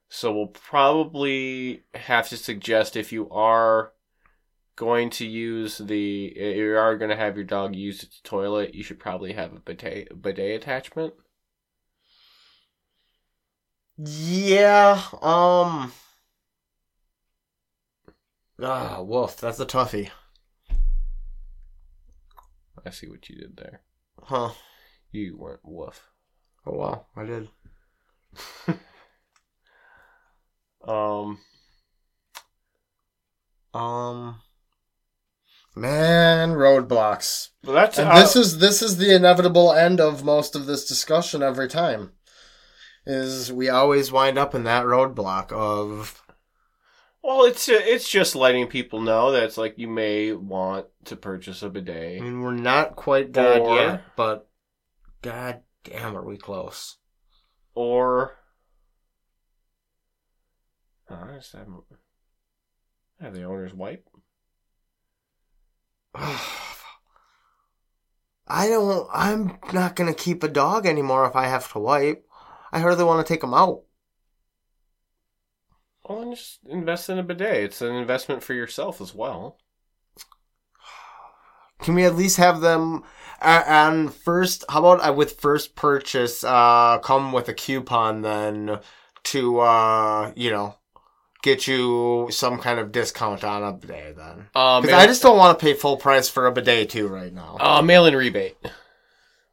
So 0.10 0.32
we'll 0.34 0.48
probably 0.48 1.84
have 1.96 2.30
to 2.30 2.38
suggest 2.38 2.96
if 2.96 3.12
you 3.12 3.30
are 3.32 3.94
going 4.76 5.10
to 5.12 5.26
use 5.26 5.80
the, 5.80 6.28
if 6.28 6.58
you 6.58 6.78
are 6.78 6.98
going 6.98 7.10
to 7.10 7.18
have 7.18 7.36
your 7.36 7.46
dog 7.46 7.76
use 7.76 8.04
its 8.04 8.20
toilet, 8.24 8.76
you 8.76 8.84
should 8.84 9.00
probably 9.00 9.34
have 9.34 9.54
a 9.54 9.60
bidet, 9.60 10.22
bidet 10.22 10.62
attachment. 10.62 11.14
Yeah. 13.98 15.02
Um. 15.22 15.92
Ah, 18.62 19.02
woof. 19.02 19.38
That's 19.38 19.60
a 19.60 19.66
toughie. 19.66 20.10
I 22.86 22.90
see 22.90 23.08
what 23.08 23.30
you 23.30 23.36
did 23.36 23.58
there. 23.58 23.82
Huh. 24.22 24.52
You 25.12 25.38
weren't 25.38 25.62
woof. 25.64 26.10
Oh 26.66 26.74
wow, 26.78 27.06
I 27.16 27.26
did. 27.26 27.50
Um, 30.86 31.40
Um. 33.74 34.42
Man, 35.76 36.52
roadblocks. 36.52 37.50
but 37.64 37.72
that's 37.72 37.98
And 37.98 38.12
this 38.18 38.36
is 38.36 38.58
this 38.60 38.82
is 38.82 38.98
the 38.98 39.16
inevitable 39.16 39.72
end 39.74 40.02
of 40.02 40.24
most 40.26 40.56
of 40.56 40.66
this 40.66 40.86
discussion 40.86 41.42
every 41.42 41.68
time. 41.70 42.12
Is 43.06 43.52
We 43.52 43.70
always 43.70 44.12
wind 44.12 44.38
up 44.38 44.56
in 44.56 44.64
that 44.64 44.86
roadblock 44.86 45.52
of 45.52 46.22
well, 47.24 47.46
it's 47.46 47.70
it's 47.70 48.10
just 48.10 48.36
letting 48.36 48.68
people 48.68 49.00
know 49.00 49.32
that 49.32 49.44
it's 49.44 49.58
like 49.58 49.76
you 49.78 49.88
may 49.88 50.34
want 50.34 50.88
to 51.06 51.16
purchase 51.16 51.64
a 51.64 51.70
bidet. 51.70 52.20
I 52.20 52.24
mean, 52.24 52.42
we're 52.42 52.52
not 52.52 52.98
quite 52.98 53.38
Or- 53.38 53.76
yet, 53.76 54.04
but 54.18 54.50
God 55.22 55.62
damn, 55.86 56.18
are 56.18 56.26
we 56.26 56.38
close? 56.38 56.98
or 57.76 58.38
oh, 61.10 61.16
I 61.16 61.36
just 61.36 61.54
have, 61.54 61.68
have 63.20 63.34
the 63.34 63.44
owner's 63.44 63.74
wipe. 63.74 64.08
I 66.16 66.40
don't. 68.68 69.08
I'm 69.14 69.58
not 69.72 69.96
gonna 69.96 70.14
keep 70.14 70.44
a 70.44 70.48
dog 70.48 70.86
anymore 70.86 71.26
if 71.26 71.36
I 71.36 71.48
have 71.48 71.72
to 71.72 71.80
wipe. 71.80 72.28
I 72.74 72.80
hardly 72.80 73.04
want 73.04 73.26
to 73.26 73.32
take 73.34 73.42
them 73.42 73.54
out. 73.54 73.84
Well, 76.10 76.20
then 76.22 76.36
just 76.36 76.60
invest 76.68 77.10
in 77.10 77.20
a 77.20 77.24
bidet. 77.24 77.64
It's 77.64 77.82
an 77.82 77.94
investment 77.96 78.44
for 78.44 78.54
yourself 78.54 79.00
as 79.00 79.14
well. 79.16 79.58
Can 81.82 81.94
we 81.96 82.04
at 82.04 82.16
least 82.16 82.38
have 82.38 82.62
them? 82.62 83.04
Uh, 83.42 83.64
and 83.68 84.14
first, 84.14 84.66
how 84.70 84.80
about 84.80 85.08
uh, 85.08 85.14
with 85.14 85.40
first 85.40 85.76
purchase, 85.76 86.44
uh, 86.44 86.98
come 87.00 87.32
with 87.32 87.48
a 87.50 87.54
coupon 87.54 88.22
then 88.22 88.80
to 89.26 89.60
uh, 89.60 90.32
you 90.36 90.50
know, 90.50 90.76
get 91.44 91.68
you 91.68 92.28
some 92.32 92.58
kind 92.60 92.80
of 92.80 92.92
discount 92.92 93.44
on 93.44 93.64
a 93.64 93.72
bidet 93.74 94.18
then. 94.18 94.48
Uh, 94.56 94.82
Because 94.82 94.94
mail, 94.94 95.00
I 95.00 95.06
just 95.08 95.22
don't 95.22 95.38
want 95.38 95.58
to 95.60 95.64
pay 95.64 95.74
full 95.74 95.98
price 95.98 96.28
for 96.28 96.48
a 96.48 96.52
bidet 96.52 96.90
too 96.90 97.08
right 97.08 97.32
now. 97.34 97.58
uh, 97.60 97.82
mail-in 97.82 98.16
rebate. 98.16 98.58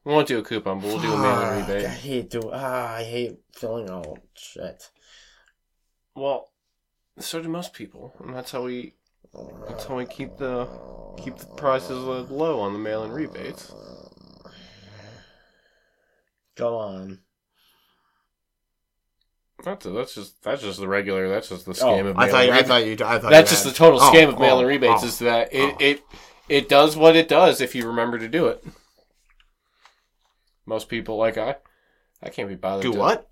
We 0.04 0.12
won't 0.14 0.28
do 0.28 0.38
a 0.38 0.42
coupon, 0.42 0.80
but 0.80 0.87
we'll 0.88 1.00
do 1.00 1.12
a 1.12 1.19
mail-in 1.19 1.61
rebate. 1.66 1.85
I 1.87 1.88
hate 1.88 2.30
do. 2.30 2.50
Ah, 2.52 2.95
I 2.97 3.04
hate 3.04 3.38
filling 3.52 3.90
out 3.90 4.19
shit. 4.35 4.90
Well, 6.14 6.50
so 7.19 7.42
do 7.42 7.49
most 7.49 7.75
people, 7.75 8.14
and 8.25 8.35
that's 8.35 8.50
how 8.52 8.62
we 8.64 8.95
that's 9.69 9.85
how 9.85 9.97
we 9.97 10.07
keep 10.07 10.37
the 10.38 10.66
keep 11.23 11.37
the 11.37 11.47
prices 11.47 11.99
low 12.30 12.61
on 12.61 12.73
the 12.73 12.78
mail-in 12.78 13.12
rebates. 13.12 13.73
Go 16.57 16.76
on. 16.78 17.21
That's 19.62 19.85
a, 19.85 19.90
that's 19.90 20.14
just 20.14 20.42
that's 20.42 20.62
just 20.62 20.80
the 20.80 20.88
regular. 20.88 21.28
That's 21.28 21.50
just 21.50 21.66
the 21.66 21.73
Oh, 21.73 21.75
scam 21.75 22.07
of 22.07 22.19
I 22.19 22.30
thought 22.30 22.47
you, 22.47 22.52
I 22.52 22.62
thought 22.62 22.87
you. 22.87 22.92
I 23.04 23.19
thought 23.19 23.30
That's 23.30 23.50
just 23.50 23.64
the 23.64 23.73
total 23.73 24.00
Oh, 24.00 24.11
scam 24.11 24.28
of 24.28 24.38
mail-in 24.38 24.64
oh, 24.64 24.69
rebates. 24.69 25.02
oh. 25.02 25.07
Is 25.07 25.19
that 25.21 25.52
it, 25.52 25.75
Oh. 25.75 25.76
it 25.78 26.02
it 26.49 26.69
does 26.71 26.97
what 26.97 27.14
it 27.16 27.28
does 27.28 27.61
if 27.61 27.75
you 27.75 27.87
remember 27.87 28.19
to 28.19 28.28
do 28.28 28.47
it. 28.49 28.64
Most 30.70 30.88
people 30.88 31.16
like 31.16 31.36
I, 31.36 31.56
I 32.22 32.28
can't 32.28 32.48
be 32.48 32.54
bothered. 32.54 32.84
do 32.84 32.92
to 32.92 32.98
what? 32.98 33.28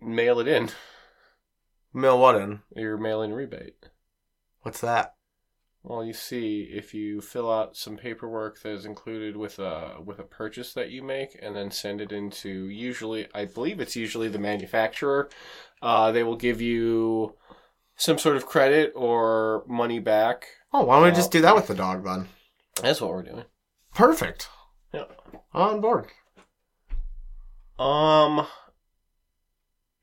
Mail 0.00 0.40
it 0.40 0.48
in 0.48 0.70
Mail 1.94 2.18
what 2.18 2.34
in? 2.34 2.62
your 2.74 2.98
mail-in 2.98 3.32
rebate. 3.32 3.90
What's 4.62 4.80
that? 4.80 5.14
Well, 5.84 6.04
you 6.04 6.12
see, 6.12 6.62
if 6.62 6.94
you 6.94 7.20
fill 7.20 7.48
out 7.48 7.76
some 7.76 7.96
paperwork 7.96 8.60
that 8.62 8.72
is 8.72 8.84
included 8.84 9.36
with 9.36 9.60
a 9.60 9.98
with 10.04 10.18
a 10.18 10.24
purchase 10.24 10.72
that 10.74 10.90
you 10.90 11.00
make, 11.00 11.38
and 11.40 11.54
then 11.54 11.70
send 11.70 12.00
it 12.00 12.10
into 12.10 12.48
usually, 12.48 13.28
I 13.32 13.44
believe 13.44 13.78
it's 13.78 13.94
usually 13.94 14.26
the 14.26 14.40
manufacturer, 14.40 15.28
uh, 15.80 16.10
they 16.10 16.24
will 16.24 16.34
give 16.34 16.60
you 16.60 17.36
some 17.94 18.18
sort 18.18 18.34
of 18.34 18.46
credit 18.46 18.92
or 18.96 19.62
money 19.68 20.00
back. 20.00 20.48
Oh, 20.72 20.82
why 20.82 20.96
don't 20.96 21.04
we 21.04 21.12
just 21.12 21.30
do 21.30 21.40
that 21.42 21.54
with 21.54 21.68
the 21.68 21.76
dog 21.76 22.04
then? 22.04 22.26
That's 22.82 23.00
what 23.00 23.10
we're 23.10 23.22
doing. 23.22 23.44
Perfect. 23.94 24.48
Yeah. 24.92 25.04
On 25.54 25.80
board. 25.80 26.08
Um, 27.78 28.46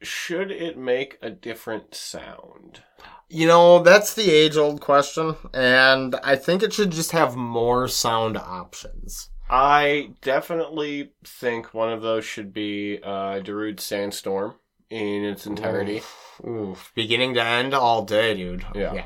should 0.01 0.51
it 0.51 0.77
make 0.77 1.17
a 1.21 1.29
different 1.29 1.95
sound? 1.95 2.81
You 3.29 3.47
know, 3.47 3.79
that's 3.81 4.13
the 4.13 4.29
age 4.31 4.55
old 4.55 4.81
question, 4.81 5.35
and 5.53 6.15
I 6.23 6.35
think 6.35 6.61
it 6.61 6.73
should 6.73 6.91
just 6.91 7.11
have 7.11 7.35
more 7.35 7.87
sound 7.87 8.37
options. 8.37 9.29
I 9.49 10.11
definitely 10.21 11.11
think 11.23 11.73
one 11.73 11.91
of 11.91 12.01
those 12.01 12.23
should 12.25 12.53
be 12.53 12.99
uh, 13.03 13.39
Darude 13.41 13.79
Sandstorm 13.79 14.55
in 14.89 15.23
its 15.23 15.45
entirety. 15.45 15.97
Oof, 15.97 16.41
oof. 16.47 16.91
Beginning 16.95 17.33
to 17.35 17.43
end 17.43 17.73
all 17.73 18.03
day, 18.03 18.35
dude. 18.35 18.65
Yeah. 18.75 19.05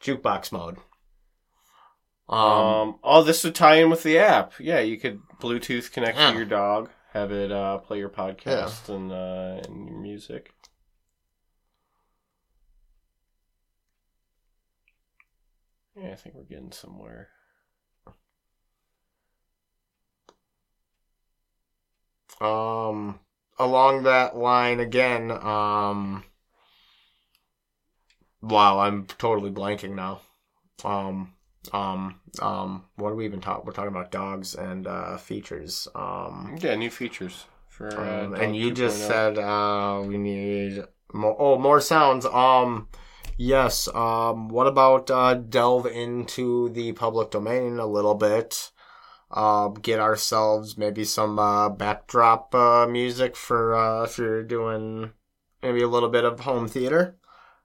Jukebox 0.00 0.50
mode. 0.52 0.78
Um, 2.28 2.38
Um, 2.38 2.98
oh, 3.04 3.22
this 3.22 3.44
would 3.44 3.54
tie 3.54 3.76
in 3.76 3.90
with 3.90 4.02
the 4.02 4.18
app. 4.18 4.52
Yeah, 4.58 4.80
you 4.80 4.98
could 4.98 5.20
Bluetooth 5.40 5.92
connect 5.92 6.18
Yeah. 6.18 6.30
to 6.30 6.36
your 6.36 6.46
dog, 6.46 6.90
have 7.12 7.32
it 7.32 7.52
uh, 7.52 7.78
play 7.78 7.98
your 7.98 8.08
podcast 8.08 8.88
and 8.88 9.12
uh, 9.12 9.60
and 9.64 9.88
your 9.88 9.98
music. 9.98 10.52
Yeah, 15.94 16.10
I 16.12 16.14
think 16.16 16.34
we're 16.34 16.44
getting 16.44 16.72
somewhere. 16.72 17.28
um, 22.42 23.20
along 23.58 24.02
that 24.04 24.36
line 24.36 24.80
again, 24.80 25.30
um, 25.30 26.24
wow, 28.40 28.80
I'm 28.80 29.06
totally 29.06 29.50
blanking 29.50 29.94
now. 29.94 30.20
Um, 30.84 31.34
um, 31.72 32.20
um, 32.40 32.84
what 32.96 33.10
are 33.10 33.14
we 33.14 33.24
even 33.24 33.40
talking? 33.40 33.64
We're 33.64 33.72
talking 33.72 33.88
about 33.94 34.10
dogs 34.10 34.54
and, 34.54 34.86
uh, 34.86 35.16
features. 35.16 35.88
Um, 35.94 36.56
Yeah, 36.60 36.74
new 36.74 36.90
features 36.90 37.46
for. 37.68 37.88
Uh, 37.98 38.24
Um, 38.26 38.34
and 38.34 38.56
you 38.56 38.72
just 38.72 39.06
said 39.06 39.38
uh, 39.38 40.02
we 40.04 40.18
need 40.18 40.84
more. 41.12 41.36
Oh, 41.38 41.58
more 41.58 41.80
sounds. 41.80 42.26
Um, 42.26 42.88
yes. 43.36 43.88
Um, 43.94 44.48
what 44.48 44.66
about 44.66 45.10
uh, 45.10 45.34
delve 45.34 45.86
into 45.86 46.68
the 46.70 46.92
public 46.92 47.30
domain 47.30 47.78
a 47.78 47.86
little 47.86 48.14
bit? 48.14 48.70
Uh, 49.30 49.68
get 49.68 49.98
ourselves 49.98 50.76
maybe 50.76 51.04
some 51.04 51.38
uh, 51.38 51.68
backdrop 51.70 52.54
uh, 52.54 52.86
music 52.86 53.34
for 53.34 53.74
uh, 53.74 54.04
if 54.04 54.18
you're 54.18 54.42
doing 54.42 55.12
maybe 55.62 55.80
a 55.82 55.88
little 55.88 56.10
bit 56.10 56.24
of 56.24 56.40
home 56.40 56.68
theater. 56.68 57.16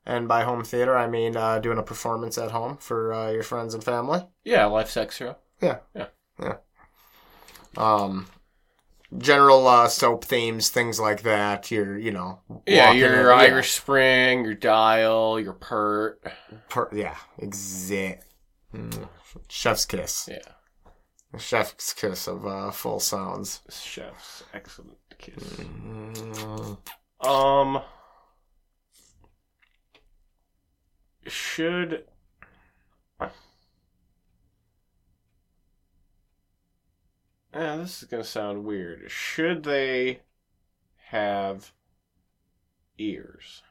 And 0.10 0.26
by 0.28 0.44
home 0.44 0.64
theater, 0.64 0.98
I 0.98 1.06
mean 1.08 1.36
uh, 1.36 1.60
doing 1.60 1.78
a 1.78 1.84
performance 1.84 2.38
at 2.38 2.52
home 2.52 2.78
for 2.78 3.14
uh, 3.14 3.30
your 3.32 3.44
friends 3.44 3.74
and 3.74 3.84
family. 3.84 4.22
Yeah, 4.46 4.66
life 4.66 4.90
sex 4.90 5.22
Yeah. 5.62 5.80
Um, 7.76 8.28
general 9.18 9.68
uh, 9.68 9.90
soap 9.90 10.24
themes, 10.24 10.70
things 10.70 10.98
like 11.00 11.24
that. 11.24 11.70
Your, 11.72 11.98
you 12.00 12.12
know, 12.12 12.40
Yeah, 12.66 12.94
your 12.94 13.32
in- 13.34 13.40
Irish 13.40 13.74
Spring, 13.74 14.46
your 14.46 14.54
Dial, 14.56 15.40
your 15.42 15.54
Pert. 15.54 16.24
Per- 16.70 16.90
yeah, 16.96 17.16
exact. 17.38 18.26
Mm. 18.74 19.10
Chef's 19.50 19.86
kiss. 19.86 20.30
Yeah, 20.32 21.38
Chef's 21.38 21.94
kiss 21.94 22.28
of 22.28 22.46
uh, 22.48 22.72
full 22.72 23.02
sounds. 23.02 23.62
chef's 23.70 24.44
excellent 24.54 24.98
kiss. 25.18 25.44
Mm. 25.44 26.78
Um, 27.22 27.82
should 31.28 32.06
Yeah, 37.54 37.78
this 37.78 38.04
is 38.04 38.08
gonna 38.08 38.24
sound 38.24 38.66
weird. 38.66 39.10
Should 39.10 39.64
they 39.64 40.20
have 41.08 41.72
ears? 43.00 43.64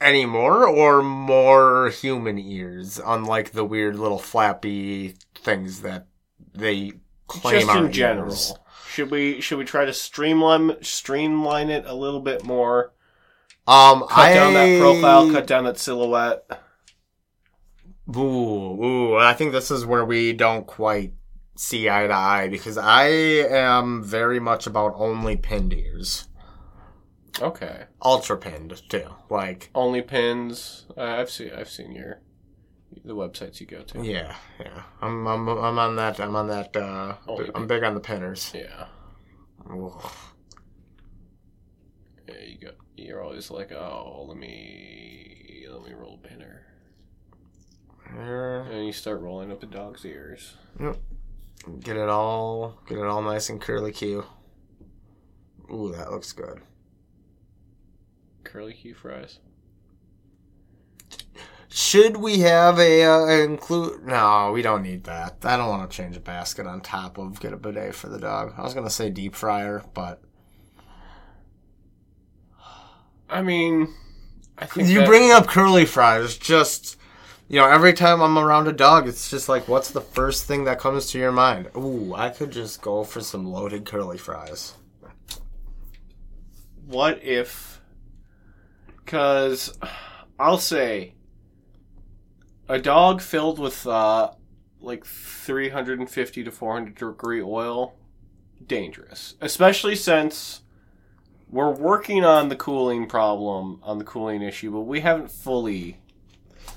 Any 0.00 0.24
more 0.24 0.66
or 0.66 1.02
more 1.02 1.90
human 1.90 2.38
ears, 2.38 3.00
unlike 3.04 3.50
the 3.50 3.64
weird 3.64 3.96
little 3.96 4.18
flappy 4.18 5.16
things 5.34 5.82
that 5.82 6.06
they 6.54 6.92
claim 7.26 7.66
Just 7.66 7.76
in 7.76 7.92
general, 7.92 8.58
should 8.86 9.10
we 9.10 9.40
should 9.42 9.58
we 9.58 9.64
try 9.64 9.84
to 9.84 9.92
streamline 9.92 10.82
streamline 10.82 11.68
it 11.68 11.84
a 11.84 11.94
little 11.94 12.20
bit 12.20 12.42
more? 12.42 12.94
Um, 13.68 14.06
Cut 14.08 14.18
I, 14.18 14.32
down 14.34 14.54
that 14.54 14.80
profile, 14.80 15.30
cut 15.30 15.46
down 15.46 15.64
that 15.64 15.78
silhouette. 15.78 16.42
Ooh, 18.16 18.82
ooh, 18.82 19.16
I 19.18 19.34
think 19.34 19.52
this 19.52 19.70
is 19.70 19.84
where 19.84 20.06
we 20.06 20.32
don't 20.32 20.66
quite 20.66 21.12
see 21.54 21.90
eye 21.90 22.06
to 22.06 22.14
eye 22.14 22.48
because 22.48 22.78
I 22.78 23.08
am 23.08 24.02
very 24.02 24.40
much 24.40 24.66
about 24.66 24.94
only 24.96 25.36
pinned 25.36 25.74
ears. 25.74 26.28
Okay, 27.42 27.84
Ultra 28.02 28.38
pinned, 28.38 28.80
too. 28.88 29.14
Like, 29.28 29.68
only 29.74 30.00
pins. 30.00 30.86
Uh, 30.96 31.02
I've 31.02 31.28
seen 31.30 31.50
I've 31.54 31.68
seen 31.68 31.92
your 31.92 32.22
the 33.04 33.14
websites 33.14 33.60
you 33.60 33.66
go 33.66 33.82
to. 33.82 34.02
yeah, 34.02 34.34
yeah. 34.58 34.84
I'm, 35.02 35.26
I'm, 35.26 35.46
I'm 35.46 35.78
on 35.78 35.96
that, 35.96 36.18
I'm 36.20 36.34
on 36.34 36.48
that, 36.48 36.74
uh, 36.74 37.16
Only 37.26 37.50
I'm 37.54 37.66
big 37.66 37.84
on 37.84 37.92
the 37.92 38.00
pinners. 38.00 38.50
Yeah. 38.54 38.86
Ooh. 39.70 40.00
Yeah, 42.28 42.44
you 42.44 42.58
go. 42.58 42.70
You're 42.96 43.22
always 43.22 43.50
like, 43.50 43.72
oh, 43.72 44.26
let 44.28 44.36
me 44.36 45.64
let 45.70 45.82
me 45.84 45.94
roll 45.94 46.18
There. 48.14 48.60
and 48.62 48.86
you 48.86 48.92
start 48.92 49.20
rolling 49.20 49.52
up 49.52 49.62
a 49.62 49.66
dog's 49.66 50.04
ears. 50.04 50.54
Yep. 50.80 50.96
Get 51.80 51.96
it 51.96 52.08
all, 52.08 52.80
get 52.86 52.98
it 52.98 53.04
all 53.04 53.22
nice 53.22 53.50
and 53.50 53.60
curly 53.60 53.92
Q. 53.92 54.24
Ooh, 55.72 55.92
that 55.92 56.10
looks 56.10 56.32
good. 56.32 56.60
Curly 58.44 58.72
Q 58.72 58.94
fries. 58.94 59.40
Should 61.68 62.16
we 62.16 62.38
have 62.40 62.78
a 62.78 63.04
uh, 63.04 63.26
include? 63.26 64.04
No, 64.06 64.52
we 64.52 64.62
don't 64.62 64.82
need 64.82 65.04
that. 65.04 65.36
I 65.42 65.56
don't 65.58 65.68
want 65.68 65.90
to 65.90 65.96
change 65.96 66.16
a 66.16 66.20
basket 66.20 66.66
on 66.66 66.80
top 66.80 67.18
of 67.18 67.40
get 67.40 67.52
a 67.52 67.58
bidet 67.58 67.94
for 67.94 68.08
the 68.08 68.18
dog. 68.18 68.54
I 68.56 68.62
was 68.62 68.72
gonna 68.72 68.88
say 68.88 69.10
deep 69.10 69.34
fryer, 69.34 69.84
but 69.92 70.22
I 73.38 73.42
mean, 73.42 73.94
I 74.58 74.66
think 74.66 74.88
you 74.88 74.98
that- 75.00 75.06
bringing 75.06 75.30
up 75.32 75.46
curly 75.46 75.86
fries 75.86 76.36
just. 76.36 76.96
You 77.50 77.58
know, 77.58 77.66
every 77.66 77.94
time 77.94 78.20
I'm 78.20 78.36
around 78.36 78.68
a 78.68 78.74
dog, 78.74 79.08
it's 79.08 79.30
just 79.30 79.48
like, 79.48 79.68
what's 79.68 79.90
the 79.90 80.02
first 80.02 80.44
thing 80.44 80.64
that 80.64 80.78
comes 80.78 81.10
to 81.12 81.18
your 81.18 81.32
mind? 81.32 81.70
Ooh, 81.74 82.12
I 82.14 82.28
could 82.28 82.50
just 82.50 82.82
go 82.82 83.04
for 83.04 83.22
some 83.22 83.46
loaded 83.46 83.86
curly 83.86 84.18
fries. 84.18 84.74
what 86.84 87.22
if 87.22 87.80
because 89.04 89.78
i'll 90.38 90.58
say 90.58 91.14
a 92.68 92.78
dog 92.78 93.20
filled 93.20 93.58
with 93.58 93.86
uh 93.86 94.30
like 94.80 95.04
350 95.04 96.44
to 96.44 96.50
400 96.50 96.94
degree 96.94 97.42
oil 97.42 97.94
dangerous 98.66 99.34
especially 99.42 99.94
since 99.94 100.62
we're 101.50 101.70
working 101.70 102.24
on 102.24 102.48
the 102.48 102.56
cooling 102.56 103.06
problem 103.06 103.80
on 103.82 103.98
the 103.98 104.04
cooling 104.04 104.42
issue 104.42 104.70
but 104.70 104.80
we 104.82 105.00
haven't 105.00 105.30
fully 105.30 105.98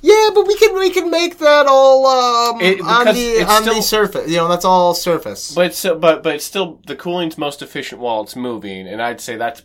Yeah, 0.01 0.29
but 0.33 0.47
we 0.47 0.55
can 0.57 0.73
we 0.73 0.89
can 0.89 1.11
make 1.11 1.37
that 1.39 1.65
all 1.67 2.05
um, 2.07 2.61
It- 2.61 2.81
on 2.81 3.05
the 3.05 3.11
it's 3.41 3.51
on 3.51 3.63
the 3.65 3.71
still- 3.71 3.81
surface. 3.83 4.29
You 4.31 4.37
know, 4.37 4.47
that's 4.47 4.65
all 4.65 4.93
surface. 4.93 5.53
but 5.53 5.73
so 5.75 5.97
but 5.97 6.23
but 6.23 6.35
it's 6.35 6.45
still 6.45 6.79
the 6.87 6.95
cooling's 6.95 7.37
most 7.37 7.61
efficient 7.61 7.99
while 8.01 8.21
it's 8.21 8.35
moving 8.35 8.87
and 8.87 9.01
i'd 9.01 9.19
say 9.21 9.35
that's 9.35 9.61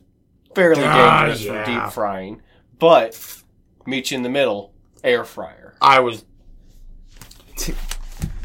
fairly 0.55 0.83
Ah, 0.85 1.27
dangerous 1.27 1.43
yeah. 1.45 1.65
for 1.65 1.71
deep 1.71 1.93
frying 1.93 2.43
but 2.79 3.43
meet 3.87 4.11
you 4.11 4.17
in 4.17 4.23
the 4.23 4.29
middle 4.29 4.73
air 5.05 5.25
fryer 5.25 5.75
I 5.81 6.01
was 6.01 6.25
t- 7.57 7.75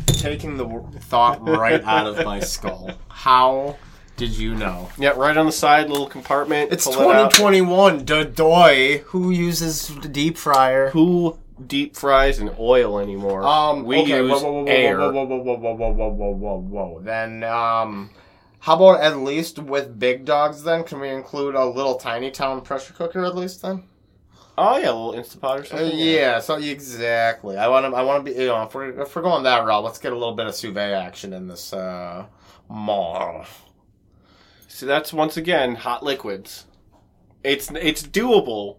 taking 0.07 0.57
the 0.57 0.67
thought 0.99 1.41
right 1.47 1.81
out 1.83 2.05
of 2.07 2.23
my 2.25 2.39
skull. 2.53 2.91
How 3.09 3.77
did 4.21 4.37
you 4.37 4.53
know? 4.53 4.87
Yeah, 4.99 5.09
right 5.17 5.35
on 5.35 5.47
the 5.47 5.51
side, 5.51 5.89
little 5.89 6.05
compartment. 6.05 6.71
It's 6.71 6.85
pull 6.85 7.09
it 7.09 7.15
out. 7.15 7.31
2021. 7.31 8.05
Dodoy, 8.05 8.99
who 9.05 9.31
uses 9.31 9.87
the 9.87 10.07
deep 10.07 10.37
fryer? 10.37 10.91
Who 10.91 11.39
deep 11.65 11.95
fries 11.95 12.37
in 12.37 12.53
oil 12.59 12.99
anymore? 12.99 13.41
Um, 13.43 13.83
we 13.83 13.97
okay, 14.03 14.17
use 14.21 14.29
whoa, 14.29 14.43
whoa, 14.43 14.63
whoa, 14.63 14.71
air. 14.71 14.99
Whoa, 14.99 15.11
whoa, 15.11 15.25
whoa, 15.25 15.41
whoa, 15.41 15.55
whoa, 15.57 15.73
whoa, 15.75 15.91
whoa, 15.93 16.09
whoa, 16.11 16.31
whoa, 16.33 16.57
whoa. 16.59 17.01
Then, 17.01 17.43
um, 17.43 18.11
how 18.59 18.75
about 18.75 19.01
at 19.01 19.17
least 19.17 19.57
with 19.57 19.97
big 19.97 20.23
dogs? 20.23 20.61
Then 20.61 20.83
can 20.83 20.99
we 20.99 21.09
include 21.09 21.55
a 21.55 21.65
little 21.65 21.95
tiny 21.95 22.29
town 22.29 22.61
pressure 22.61 22.93
cooker 22.93 23.25
at 23.25 23.35
least? 23.35 23.63
Then. 23.63 23.85
Oh 24.55 24.77
yeah, 24.77 24.91
a 24.91 24.93
little 24.93 25.13
Instapot 25.13 25.55
or 25.55 25.61
Uh, 25.61 25.63
something. 25.65 25.97
yeah, 25.97 26.39
so 26.41 26.57
exactly. 26.57 27.57
I 27.57 27.67
want 27.69 27.91
to. 27.91 27.97
I 27.97 28.03
want 28.03 28.23
to 28.23 28.31
be. 28.31 28.39
You 28.39 28.47
know, 28.49 28.61
if 28.61 28.75
we're 28.75 29.01
if 29.01 29.15
we're 29.15 29.23
going 29.23 29.41
that 29.45 29.65
route, 29.65 29.83
let's 29.83 29.97
get 29.97 30.11
a 30.13 30.15
little 30.15 30.35
bit 30.35 30.45
of 30.45 30.53
sous 30.53 30.71
vide 30.71 30.91
action 30.93 31.33
in 31.33 31.47
this 31.47 31.73
uh, 31.73 32.25
mall. 32.69 33.45
See, 34.73 34.85
that's 34.85 35.11
once 35.11 35.35
again 35.37 35.75
hot 35.75 36.01
liquids. 36.03 36.65
It's 37.43 37.69
it's 37.71 38.03
doable, 38.03 38.77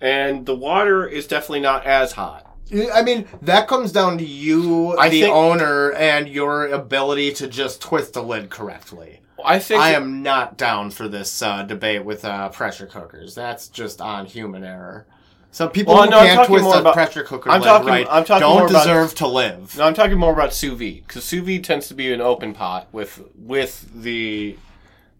and 0.00 0.46
the 0.46 0.54
water 0.54 1.06
is 1.06 1.26
definitely 1.26 1.60
not 1.60 1.84
as 1.86 2.12
hot. 2.12 2.46
I 2.94 3.02
mean, 3.02 3.26
that 3.42 3.66
comes 3.68 3.92
down 3.92 4.16
to 4.18 4.24
you, 4.24 4.96
I 4.96 5.08
the 5.08 5.22
think- 5.22 5.34
owner, 5.34 5.92
and 5.92 6.28
your 6.28 6.68
ability 6.68 7.32
to 7.34 7.48
just 7.48 7.82
twist 7.82 8.12
the 8.14 8.22
lid 8.22 8.48
correctly. 8.48 9.20
I 9.44 9.58
think 9.58 9.80
I 9.80 9.90
am 9.90 10.22
not 10.22 10.56
down 10.56 10.90
for 10.92 11.08
this 11.08 11.42
uh, 11.42 11.64
debate 11.64 12.04
with 12.04 12.24
uh, 12.24 12.48
pressure 12.50 12.86
cookers. 12.86 13.34
That's 13.34 13.66
just 13.68 14.00
on 14.00 14.26
human 14.26 14.62
error. 14.62 15.04
Some 15.50 15.70
people 15.70 15.94
Well, 15.94 16.04
who 16.04 16.10
no, 16.10 16.20
can't 16.20 16.46
twist 16.46 16.62
more 16.64 16.76
a 16.76 16.80
about- 16.80 16.94
pressure 16.94 17.24
cooker 17.24 17.50
I'm 17.50 17.60
lid 17.60 17.66
talking- 17.66 17.88
right 17.88 18.06
I'm 18.08 18.24
talking 18.24 18.40
don't 18.40 18.58
more 18.60 18.68
about- 18.68 18.84
deserve 18.84 19.14
to 19.16 19.26
live. 19.26 19.76
No, 19.76 19.84
I'm 19.84 19.94
talking 19.94 20.16
more 20.16 20.32
about 20.32 20.54
sous 20.54 20.78
vide 20.78 21.02
because 21.06 21.24
sous 21.24 21.44
vide 21.44 21.64
tends 21.64 21.88
to 21.88 21.94
be 21.94 22.12
an 22.12 22.20
open 22.20 22.54
pot 22.54 22.86
with 22.92 23.20
with 23.36 23.90
the 24.02 24.56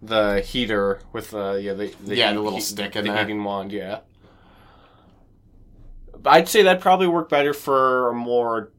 the 0.03 0.41
heater 0.41 1.01
with 1.13 1.33
uh, 1.33 1.53
yeah 1.53 1.75
the, 1.75 1.95
the 2.05 2.17
Yeah, 2.17 2.33
the 2.33 2.41
little 2.41 2.61
stick 2.61 2.97
in 2.97 3.05
the 3.05 3.13
there. 3.13 3.21
heating 3.23 3.43
wand. 3.45 3.73
Yeah, 3.73 4.01
But 6.19 6.31
I'd 6.35 6.49
say 6.49 6.63
that'd 6.63 6.83
probably 6.83 7.07
work 7.07 7.29
better 7.29 7.55
for 7.55 8.09
a 8.11 8.15
more 8.15 8.73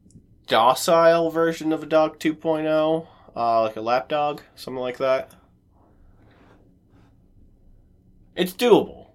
docile 0.47 1.29
version 1.29 1.71
of 1.71 1.83
a 1.83 1.85
dog 1.85 2.19
2.0, 2.19 3.07
uh, 3.35 3.61
like 3.61 3.75
a 3.77 3.81
lap 3.81 4.09
dog, 4.09 4.41
something 4.55 4.81
like 4.81 4.97
that. 4.97 5.31
It's 8.35 8.53
doable. 8.53 9.07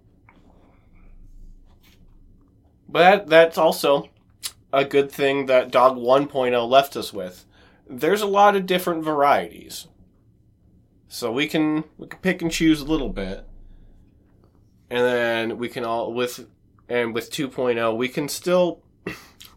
But 2.89 3.01
that, 3.01 3.27
that's 3.27 3.59
also 3.59 4.09
a 4.73 4.85
good 4.85 5.11
thing 5.11 5.47
that 5.47 5.71
Dog 5.71 5.97
1.0 5.97 6.69
left 6.71 6.97
us 6.97 7.13
with. 7.13 7.45
There's 7.89 8.23
a 8.23 8.27
lot 8.27 8.57
of 8.57 8.65
different 8.67 9.05
varieties. 9.05 9.89
So 11.09 11.33
we 11.33 11.47
can 11.49 11.85
we 11.97 12.07
can 12.07 12.21
pick 12.21 12.43
and 12.43 12.51
choose 12.51 12.81
a 12.81 12.85
little 12.85 13.09
bit. 13.09 13.47
And 14.91 15.05
then 15.05 15.59
we 15.59 15.69
can 15.69 15.85
all 15.85 16.13
with 16.13 16.47
and 16.89 17.15
with 17.15 17.31
2.0 17.31 17.97
we 17.97 18.09
can 18.09 18.29
still 18.29 18.83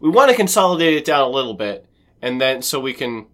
we 0.00 0.10
want 0.10 0.30
to 0.30 0.36
consolidate 0.36 0.94
it 0.94 1.04
down 1.04 1.22
a 1.22 1.30
little 1.30 1.54
bit 1.54 1.86
and 2.20 2.38
then 2.40 2.60
so 2.60 2.78
we 2.78 2.92
can 2.92 3.26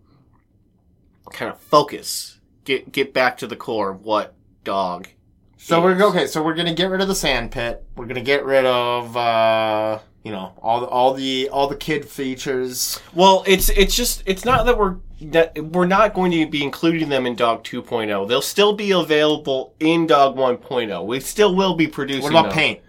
kind 1.33 1.50
of 1.50 1.59
focus 1.59 2.38
get 2.64 2.92
get 2.92 3.12
back 3.12 3.37
to 3.38 3.46
the 3.46 3.57
core 3.57 3.90
of 3.90 4.02
what 4.02 4.35
dog 4.62 5.09
So 5.57 5.83
we're 5.83 6.00
okay. 6.04 6.28
So 6.28 6.42
we're 6.42 6.54
gonna 6.54 6.72
get 6.74 6.88
rid 6.88 7.00
of 7.00 7.09
the 7.09 7.16
sand 7.16 7.50
pit. 7.50 7.85
We're 7.96 8.07
gonna 8.07 8.20
get 8.20 8.44
rid 8.44 8.64
of 8.64 9.16
uh, 9.16 9.98
You 10.24 10.33
know, 10.33 10.52
all 10.61 10.81
the 10.81 10.87
all 10.87 11.14
the 11.14 11.48
all 11.48 11.68
the 11.68 11.76
kid 11.76 12.04
features. 12.04 13.00
Well, 13.14 13.44
it's 13.46 13.68
it's 13.70 13.94
just 13.94 14.22
it's 14.26 14.44
not 14.44 14.66
that 14.66 14.76
we're 14.76 14.96
that 15.20 15.59
we're 15.59 15.87
not 15.87 16.12
going 16.12 16.33
to 16.33 16.46
be 16.46 16.62
including 16.62 17.09
them 17.09 17.26
in 17.26 17.35
Dog 17.35 17.64
2.0. 17.64 18.28
They'll 18.28 18.42
still 18.42 18.72
be 18.72 18.90
available 18.90 19.74
in 19.81 20.07
Dog 20.07 20.37
1.0. 20.37 21.07
We 21.07 21.20
still 21.20 21.54
will 21.54 21.74
be 21.74 21.87
producing. 21.87 22.22
What 22.24 22.31
about 22.31 22.44
them. 22.46 22.52
paint? 22.52 22.81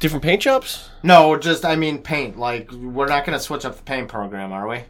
Different 0.00 0.24
paint 0.24 0.42
jobs? 0.42 0.90
No, 1.02 1.36
just 1.38 1.64
I 1.64 1.76
mean 1.76 2.02
paint. 2.02 2.38
Like 2.38 2.70
we're 2.72 3.06
not 3.06 3.24
gonna 3.24 3.40
switch 3.40 3.64
up 3.64 3.76
the 3.76 3.82
paint 3.82 4.08
program, 4.08 4.52
are 4.52 4.68
we? 4.68 4.82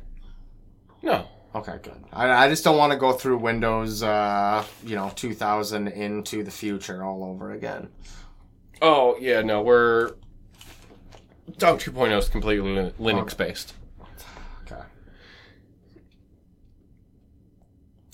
No. 1.03 1.27
Okay, 1.55 1.77
good. 1.83 2.03
I, 2.13 2.47
I 2.47 2.49
just 2.49 2.65
don't 2.65 2.79
want 2.79 2.93
to 2.93 2.99
go 2.99 3.13
through 3.13 3.37
Windows, 3.37 4.03
uh, 4.03 4.65
you 4.85 4.97
know, 4.97 5.13
2000 5.15 5.89
into 5.89 6.43
the 6.43 6.51
future 6.51 7.05
all 7.05 7.23
over 7.25 7.51
again. 7.51 7.91
Oh 8.81 9.17
yeah, 9.21 9.43
no, 9.43 9.61
we're 9.61 10.13
Dog 11.59 11.79
2.0 11.81 12.19
is 12.19 12.29
completely 12.29 12.69
Lin- 12.71 12.93
Linux 12.93 13.37
based. 13.37 13.75
Okay. 14.65 14.83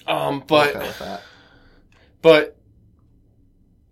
Um, 0.07 0.43
but 0.47 0.75
okay 0.75 0.87
with 0.87 0.99
that. 1.01 1.23
but 2.23 2.57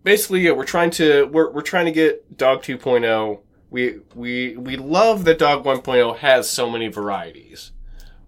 basically, 0.03 0.41
yeah, 0.41 0.53
we're 0.53 0.65
trying 0.65 0.91
to 0.93 1.25
we're 1.33 1.51
we're 1.51 1.63
trying 1.63 1.87
to 1.87 1.93
get 1.93 2.37
Dog 2.37 2.63
2.0. 2.63 3.41
We 3.71 3.99
we 4.15 4.57
we 4.57 4.77
love 4.77 5.25
that 5.25 5.39
Dog 5.39 5.65
1.0 5.65 6.19
has 6.19 6.49
so 6.49 6.71
many 6.71 6.89
varieties, 6.89 7.73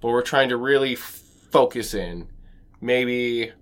but 0.00 0.08
we're 0.08 0.22
trying 0.22 0.48
to 0.50 0.56
really 0.56 0.94
f- 0.94 1.22
focus 1.50 1.94
in 1.94 2.28
maybe 2.80 3.52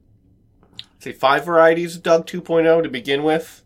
say 0.99 1.13
five 1.13 1.45
varieties 1.45 1.97
of 1.97 2.03
Dog 2.03 2.27
2.0 2.27 2.83
to 2.83 2.89
begin 2.89 3.23
with. 3.23 3.63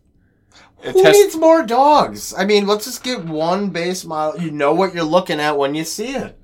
Who 0.83 1.01
test- 1.03 1.19
needs 1.19 1.35
more 1.35 1.63
dogs? 1.63 2.33
I 2.37 2.45
mean, 2.45 2.65
let's 2.67 2.85
just 2.85 3.03
get 3.03 3.23
one 3.25 3.69
base 3.69 4.03
model. 4.05 4.41
You 4.41 4.51
know 4.51 4.73
what 4.73 4.93
you're 4.93 5.03
looking 5.03 5.39
at 5.39 5.57
when 5.57 5.75
you 5.75 5.83
see 5.83 6.15
it. 6.15 6.37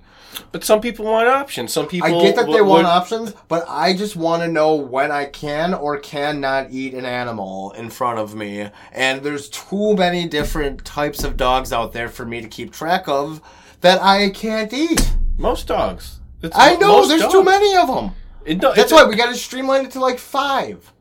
but 0.52 0.64
some 0.64 0.80
people 0.82 1.06
want 1.06 1.28
options. 1.28 1.74
Some 1.74 1.88
people 1.88 2.08
I 2.20 2.22
get 2.22 2.36
that 2.36 2.46
they 2.46 2.52
w- 2.54 2.66
want 2.70 2.84
would- 2.84 2.90
options, 2.90 3.34
but 3.48 3.66
I 3.68 3.94
just 3.96 4.16
want 4.16 4.44
to 4.44 4.48
know 4.48 4.76
when 4.76 5.12
I 5.12 5.26
can 5.26 5.74
or 5.74 5.98
cannot 5.98 6.68
eat 6.72 6.94
an 6.94 7.06
animal 7.06 7.72
in 7.72 7.90
front 7.90 8.20
of 8.20 8.36
me. 8.36 8.70
And 8.92 9.24
there's 9.24 9.50
too 9.50 9.96
many 9.96 10.28
different 10.28 10.86
types 10.86 11.24
of 11.24 11.38
dogs 11.38 11.74
out 11.74 11.92
there 11.94 12.08
for 12.10 12.24
me 12.26 12.42
to 12.42 12.48
keep 12.48 12.72
track 12.72 13.08
of 13.08 13.42
that 13.82 14.00
I 14.02 14.30
can't 14.30 14.72
eat. 14.74 15.12
most 15.40 15.68
dogs. 15.68 16.20
It's 16.44 16.56
I 16.58 16.76
know 16.76 17.08
there's 17.08 17.22
dogs. 17.22 17.34
too 17.34 17.44
many 17.44 17.76
of 17.76 17.88
them. 17.88 18.12
It 18.46 18.60
do- 18.60 18.72
That's 18.76 18.92
why 18.92 19.04
we 19.06 19.16
got 19.16 19.30
to 19.30 19.36
streamline 19.36 19.86
it 19.86 19.92
to 19.92 20.00
like 20.00 20.20
five. 20.20 20.94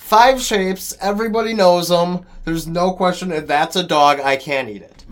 Five 0.00 0.40
shapes. 0.40 0.96
Everybody 1.00 1.54
knows 1.54 1.88
them. 1.88 2.26
There's 2.44 2.66
no 2.66 2.92
question 2.92 3.30
If 3.30 3.46
that's 3.46 3.76
a 3.76 3.82
dog. 3.84 4.18
I 4.20 4.36
can't 4.36 4.68
eat 4.68 4.82
it. 4.82 5.04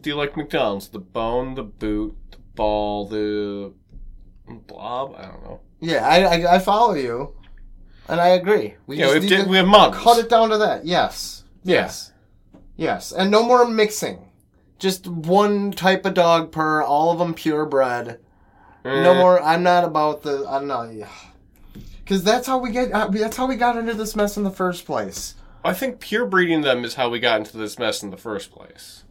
Do 0.00 0.10
you 0.10 0.16
like 0.16 0.36
McDonald's? 0.36 0.88
The 0.88 0.98
bone, 0.98 1.54
the 1.54 1.62
boot, 1.62 2.14
the 2.30 2.36
ball, 2.54 3.06
the 3.08 3.72
blob? 4.46 5.14
I 5.16 5.22
don't 5.22 5.42
know. 5.44 5.60
Yeah, 5.80 6.06
I, 6.06 6.18
I, 6.42 6.54
I 6.56 6.58
follow 6.58 6.92
you, 6.94 7.34
and 8.08 8.20
I 8.20 8.28
agree. 8.28 8.74
We 8.86 8.98
Yeah, 8.98 9.06
just 9.06 9.20
we 9.22 9.28
have, 9.36 9.44
di- 9.46 9.50
we 9.50 9.56
have 9.56 9.66
models. 9.66 10.02
cut 10.02 10.18
it 10.18 10.28
down 10.28 10.50
to 10.50 10.58
that. 10.58 10.84
Yes, 10.84 11.44
Yes. 11.62 12.12
yes, 12.76 13.12
and 13.12 13.30
no 13.30 13.42
more 13.42 13.66
mixing. 13.66 14.30
Just 14.78 15.06
one 15.06 15.72
type 15.72 16.04
of 16.04 16.12
dog 16.14 16.52
per. 16.52 16.82
All 16.82 17.10
of 17.12 17.18
them 17.18 17.32
purebred. 17.32 18.18
No 18.84 19.12
Eh, 19.12 19.18
more. 19.18 19.40
I'm 19.42 19.62
not 19.62 19.84
about 19.84 20.22
the. 20.22 20.44
I'm 20.46 20.66
not. 20.66 20.90
Because 22.04 22.22
that's 22.22 22.46
how 22.46 22.58
we 22.58 22.70
get. 22.70 22.92
uh, 22.92 23.08
That's 23.08 23.36
how 23.36 23.46
we 23.46 23.56
got 23.56 23.76
into 23.78 23.94
this 23.94 24.14
mess 24.14 24.36
in 24.36 24.44
the 24.44 24.50
first 24.50 24.84
place. 24.84 25.34
I 25.64 25.72
think 25.72 25.98
pure 26.00 26.26
breeding 26.26 26.60
them 26.60 26.84
is 26.84 26.94
how 26.94 27.08
we 27.08 27.18
got 27.18 27.38
into 27.40 27.56
this 27.56 27.78
mess 27.78 28.02
in 28.02 28.10
the 28.10 28.18
first 28.18 28.50
place. 28.52 29.04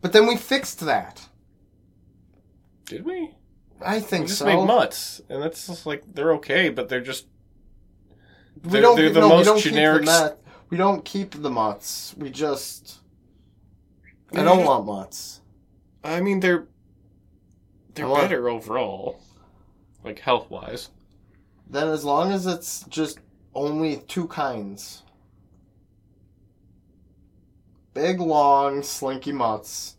But 0.00 0.12
then 0.12 0.26
we 0.26 0.36
fixed 0.36 0.80
that. 0.80 1.28
Did 2.86 3.04
we? 3.04 3.30
I 3.80 3.96
We 3.96 4.00
think 4.00 4.26
just 4.26 4.38
so. 4.40 4.46
make 4.46 4.66
mutts, 4.66 5.20
and 5.28 5.42
that's 5.42 5.66
just 5.66 5.86
like 5.86 6.02
they're 6.12 6.32
okay, 6.34 6.68
but 6.70 6.88
they're 6.88 7.00
just 7.00 7.26
we 8.64 8.70
they're- 8.72 8.82
don't. 8.82 8.96
they're 8.96 9.10
the 9.10 9.20
no, 9.20 9.28
we 9.28 9.34
most 9.36 9.46
don't 9.46 9.60
generic 9.60 10.00
Keep 10.02 10.06
the 10.06 10.12
mut, 10.20 10.42
we 10.70 10.76
don't 10.76 11.04
keep 11.04 11.30
the 11.42 11.50
mutts. 11.50 12.14
We 12.16 12.30
just. 12.30 12.98
I 14.34 14.42
don't 14.42 14.64
want 14.64 14.86
mutts. 14.86 15.40
I 16.02 16.20
mean, 16.20 16.40
they're 16.40 16.66
they're 17.94 18.06
I 18.06 18.08
want- 18.08 18.22
better 18.24 18.48
overall, 18.48 19.20
like 20.04 20.18
health 20.18 20.50
wise. 20.50 20.90
Then 21.68 21.88
as 21.88 22.04
long 22.04 22.32
as 22.32 22.46
it's 22.46 22.84
just 22.88 23.18
only 23.54 23.96
two 24.08 24.28
kinds. 24.28 25.02
Big, 27.94 28.20
long, 28.20 28.82
slinky 28.82 29.32
mutts. 29.32 29.96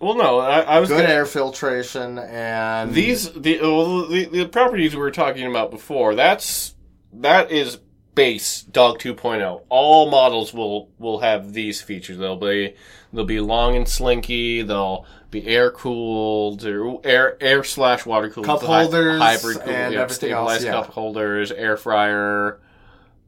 Well, 0.00 0.16
no, 0.16 0.38
I, 0.38 0.60
I 0.60 0.80
was 0.80 0.88
Good 0.90 1.02
gonna, 1.02 1.14
air 1.14 1.24
filtration 1.24 2.18
and 2.18 2.92
these 2.92 3.32
the, 3.32 3.60
well, 3.62 4.08
the 4.08 4.24
the 4.26 4.46
properties 4.46 4.94
we 4.94 5.00
were 5.00 5.12
talking 5.12 5.46
about 5.46 5.70
before. 5.70 6.14
That's 6.14 6.74
that 7.14 7.52
is 7.52 7.78
base 8.14 8.62
dog 8.62 8.98
2.0. 8.98 9.62
All 9.68 10.10
models 10.10 10.52
will 10.54 10.90
will 10.98 11.20
have 11.20 11.52
these 11.52 11.82
features. 11.82 12.18
They'll 12.18 12.36
be 12.36 12.74
they'll 13.12 13.24
be 13.24 13.40
long 13.40 13.76
and 13.76 13.88
slinky. 13.88 14.62
They'll 14.62 15.06
be 15.30 15.46
air 15.46 15.70
cooled 15.70 16.64
or 16.64 17.00
air 17.04 17.36
air 17.40 17.64
slash 17.64 18.06
water 18.06 18.30
cooled. 18.30 18.46
Cup 18.46 18.62
Hy- 18.62 18.82
holders 18.82 19.20
hybrid 19.20 19.58
cooled, 19.58 19.68
and 19.68 19.94
yeah, 19.94 20.02
everything 20.02 20.32
else, 20.32 20.62
yeah. 20.62 20.72
cup 20.72 20.90
holders, 20.90 21.50
air 21.52 21.76
fryer. 21.76 22.60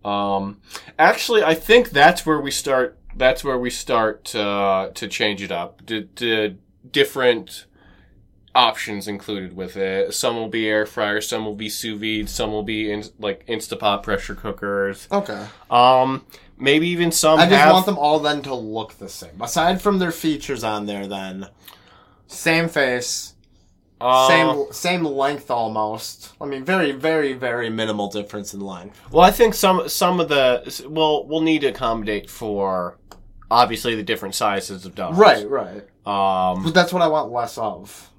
Um, 0.04 0.60
actually, 0.98 1.42
I 1.42 1.54
think 1.54 1.90
that's 1.90 2.24
where 2.24 2.40
we 2.40 2.50
start. 2.50 2.98
That's 3.16 3.42
where 3.42 3.58
we 3.58 3.70
start 3.70 4.34
uh, 4.34 4.90
to 4.94 5.08
change 5.08 5.42
it 5.42 5.50
up. 5.50 5.84
To, 5.86 6.02
to 6.02 6.56
different 6.90 7.65
options 8.56 9.06
included 9.06 9.54
with 9.54 9.76
it. 9.76 10.14
Some 10.14 10.36
will 10.36 10.48
be 10.48 10.68
air 10.68 10.86
fryers, 10.86 11.28
some 11.28 11.44
will 11.44 11.54
be 11.54 11.68
sous 11.68 12.00
vide, 12.00 12.28
some 12.28 12.50
will 12.50 12.62
be 12.62 12.90
in, 12.90 13.04
like 13.18 13.46
Instapot 13.46 14.02
pressure 14.02 14.34
cookers. 14.34 15.06
Okay. 15.12 15.46
Um, 15.70 16.24
maybe 16.58 16.88
even 16.88 17.12
some 17.12 17.38
I 17.38 17.44
just 17.46 17.56
have. 17.56 17.72
want 17.72 17.86
them 17.86 17.98
all 17.98 18.18
then 18.18 18.42
to 18.42 18.54
look 18.54 18.94
the 18.94 19.08
same. 19.08 19.40
Aside 19.40 19.80
from 19.80 19.98
their 19.98 20.12
features 20.12 20.64
on 20.64 20.86
there 20.86 21.06
then. 21.06 21.48
Same 22.26 22.68
face. 22.68 23.34
uh, 24.00 24.28
same 24.28 24.66
same 24.72 25.04
length 25.04 25.50
almost. 25.50 26.32
I 26.40 26.44
mean 26.46 26.64
very, 26.64 26.92
very, 26.92 27.32
very 27.34 27.70
minimal 27.70 28.10
difference 28.10 28.52
in 28.54 28.60
length. 28.60 29.00
Well, 29.12 29.24
I 29.24 29.30
think 29.30 29.54
some 29.54 29.88
some 29.88 30.20
of 30.20 30.28
the 30.28 30.86
well, 30.88 31.26
we'll 31.26 31.40
need 31.40 31.60
to 31.60 31.68
accommodate 31.68 32.28
for 32.28 32.98
obviously 33.50 33.94
the 33.94 34.02
different 34.02 34.34
sizes 34.34 34.84
of 34.86 34.94
dogs. 34.94 35.16
Right, 35.16 35.48
right. 35.48 35.84
Um. 36.04 36.64
But 36.64 36.74
that's 36.74 36.92
what 36.92 37.02
I 37.02 37.08
want 37.08 37.32
less 37.32 37.58
of. 37.58 38.10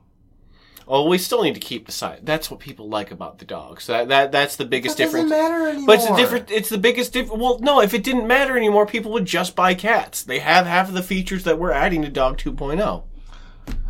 Well, 0.88 1.08
we 1.08 1.18
still 1.18 1.44
need 1.44 1.54
to 1.56 1.60
keep 1.60 1.86
the 1.86 1.92
size. 1.92 2.20
That's 2.24 2.50
what 2.50 2.62
people 2.62 2.88
like 2.88 3.12
about 3.12 3.40
the 3.40 3.46
dogs. 3.46 3.88
That 3.88 4.08
that 4.08 4.32
that's 4.32 4.56
the 4.56 4.66
biggest 4.66 4.98
That 4.98 5.04
doesn't 5.06 5.28
difference. 5.28 5.42
matter 5.42 5.68
anymore. 5.68 5.86
But 5.88 5.96
it's 6.00 6.08
the 6.08 6.16
different. 6.16 6.50
It's 6.52 6.70
the 6.70 6.78
biggest 6.78 7.12
difference. 7.14 7.42
Well, 7.42 7.60
no, 7.60 7.82
if 7.82 7.94
it 7.94 8.04
didn't 8.04 8.26
matter 8.28 8.58
anymore, 8.58 8.86
people 8.86 9.12
would 9.12 9.26
just 9.26 9.56
buy 9.56 9.74
cats. 9.74 10.24
They 10.24 10.40
have 10.40 10.66
half 10.66 10.88
of 10.88 10.94
the 10.94 11.04
features 11.04 11.44
that 11.44 11.60
we're 11.60 11.72
adding 11.72 12.02
to 12.04 12.10
Dog 12.10 12.38
2.0. 12.38 13.04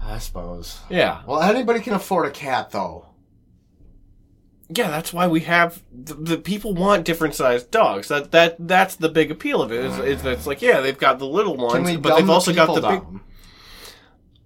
I 0.03 0.17
suppose. 0.19 0.79
Yeah, 0.89 1.21
Well, 1.27 1.41
anybody 1.41 1.81
can 1.81 1.93
afford 1.93 2.25
a 2.25 2.31
cat, 2.31 2.71
though. 2.71 3.05
yeah. 4.69 4.89
That's 4.89 5.11
why 5.13 5.27
we 5.27 5.41
have 5.41 5.83
the, 5.93 6.13
the 6.15 6.37
people 6.37 6.73
want 6.73 7.05
different 7.05 7.35
sized 7.35 7.71
dogs. 7.71 8.07
That 8.07 8.31
that 8.31 8.55
that's 8.59 8.95
the 8.95 9.09
big 9.09 9.31
appeal 9.31 9.61
of 9.61 9.71
it. 9.71 9.83
Is, 9.85 9.99
is 9.99 10.23
that 10.23 10.31
it's 10.33 10.47
like 10.47 10.61
yeah, 10.61 10.79
they've 10.81 10.97
got 10.97 11.19
the 11.19 11.27
little 11.27 11.55
ones, 11.57 11.97
but 11.97 12.15
they've 12.17 12.29
also 12.29 12.53
got 12.53 12.73
the 12.73 12.81
big. 12.89 13.21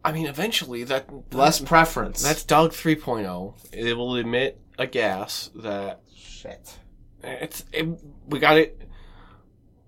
I 0.04 0.12
mean, 0.12 0.26
eventually 0.26 0.84
that 0.86 1.34
less 1.34 1.60
preference. 1.60 2.24
that's 2.24 2.44
Dog 2.44 2.72
3.0. 2.72 3.54
It 3.72 3.96
will 3.96 4.16
emit 4.16 4.60
a 4.78 4.88
gas 4.88 5.52
that 5.56 6.02
shit. 6.16 6.80
it's 7.24 7.66
it, 7.72 7.88
we 8.28 8.40
got 8.40 8.58
it. 8.58 8.82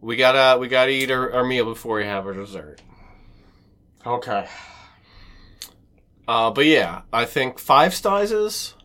We 0.01 0.15
gotta 0.15 0.59
we 0.59 0.67
gotta 0.67 0.91
eat 0.91 1.09
our, 1.09 1.31
our 1.33 1.43
meal 1.43 1.65
before 1.65 1.97
we 1.97 2.05
have 2.05 2.27
our 2.27 2.33
dessert. 2.33 2.81
Okay. 4.05 4.47
Uh, 6.27 6.51
but 6.51 6.65
yeah, 6.65 7.01
I 7.11 7.25
think 7.25 7.59
five 7.59 7.93
sizes, 7.93 8.75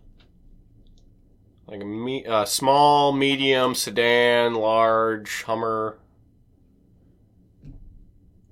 like 1.67 1.83
a 1.83 1.85
me, 1.85 2.25
uh, 2.25 2.45
small, 2.45 3.12
medium, 3.12 3.75
sedan, 3.75 4.55
large, 4.55 5.43
Hummer. 5.43 5.99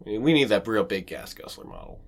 We 0.05 0.19
we 0.19 0.33
need 0.33 0.51
that 0.51 0.67
real 0.69 0.85
big 0.85 1.07
gas 1.07 1.33
guzzler 1.35 1.65
model. 1.65 2.01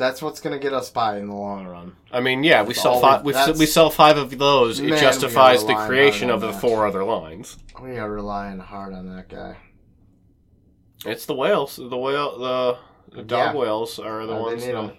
That's 0.00 0.22
what's 0.22 0.40
gonna 0.40 0.58
get 0.58 0.72
us 0.72 0.88
by 0.88 1.18
in 1.18 1.28
the 1.28 1.34
long 1.34 1.66
run. 1.66 1.94
I 2.10 2.20
mean, 2.20 2.42
yeah, 2.42 2.62
we 2.62 2.68
That's 2.68 2.80
sell 2.80 2.94
all 2.94 3.00
five. 3.02 3.22
we- 3.22 3.34
We, 3.34 3.38
s- 3.38 3.58
we 3.58 3.66
sell 3.66 3.90
five 3.90 4.16
of 4.16 4.36
those. 4.38 4.80
Man, 4.80 4.94
it 4.94 4.98
justifies 4.98 5.60
the 5.60 5.74
rely 5.74 5.86
creation 5.86 6.30
of 6.30 6.40
the 6.40 6.52
that. 6.52 6.60
four 6.60 6.86
other 6.86 7.04
lines. 7.04 7.58
We 7.82 7.98
are 7.98 8.10
relying 8.10 8.60
hard 8.60 8.94
on 8.94 9.14
that 9.14 9.28
guy. 9.28 9.58
It's 11.04 11.26
the 11.26 11.34
whales. 11.34 11.76
The 11.76 11.98
whale. 11.98 12.38
The, 12.38 12.78
the 13.14 13.22
dog 13.22 13.54
Yeah. 13.54 13.60
whales 13.60 13.98
are 13.98 14.24
the 14.26 14.32
Uh, 14.32 14.36
they 14.36 14.42
ones. 14.42 14.64
need 14.64 14.72
that, 14.72 14.84
'em. 14.84 14.92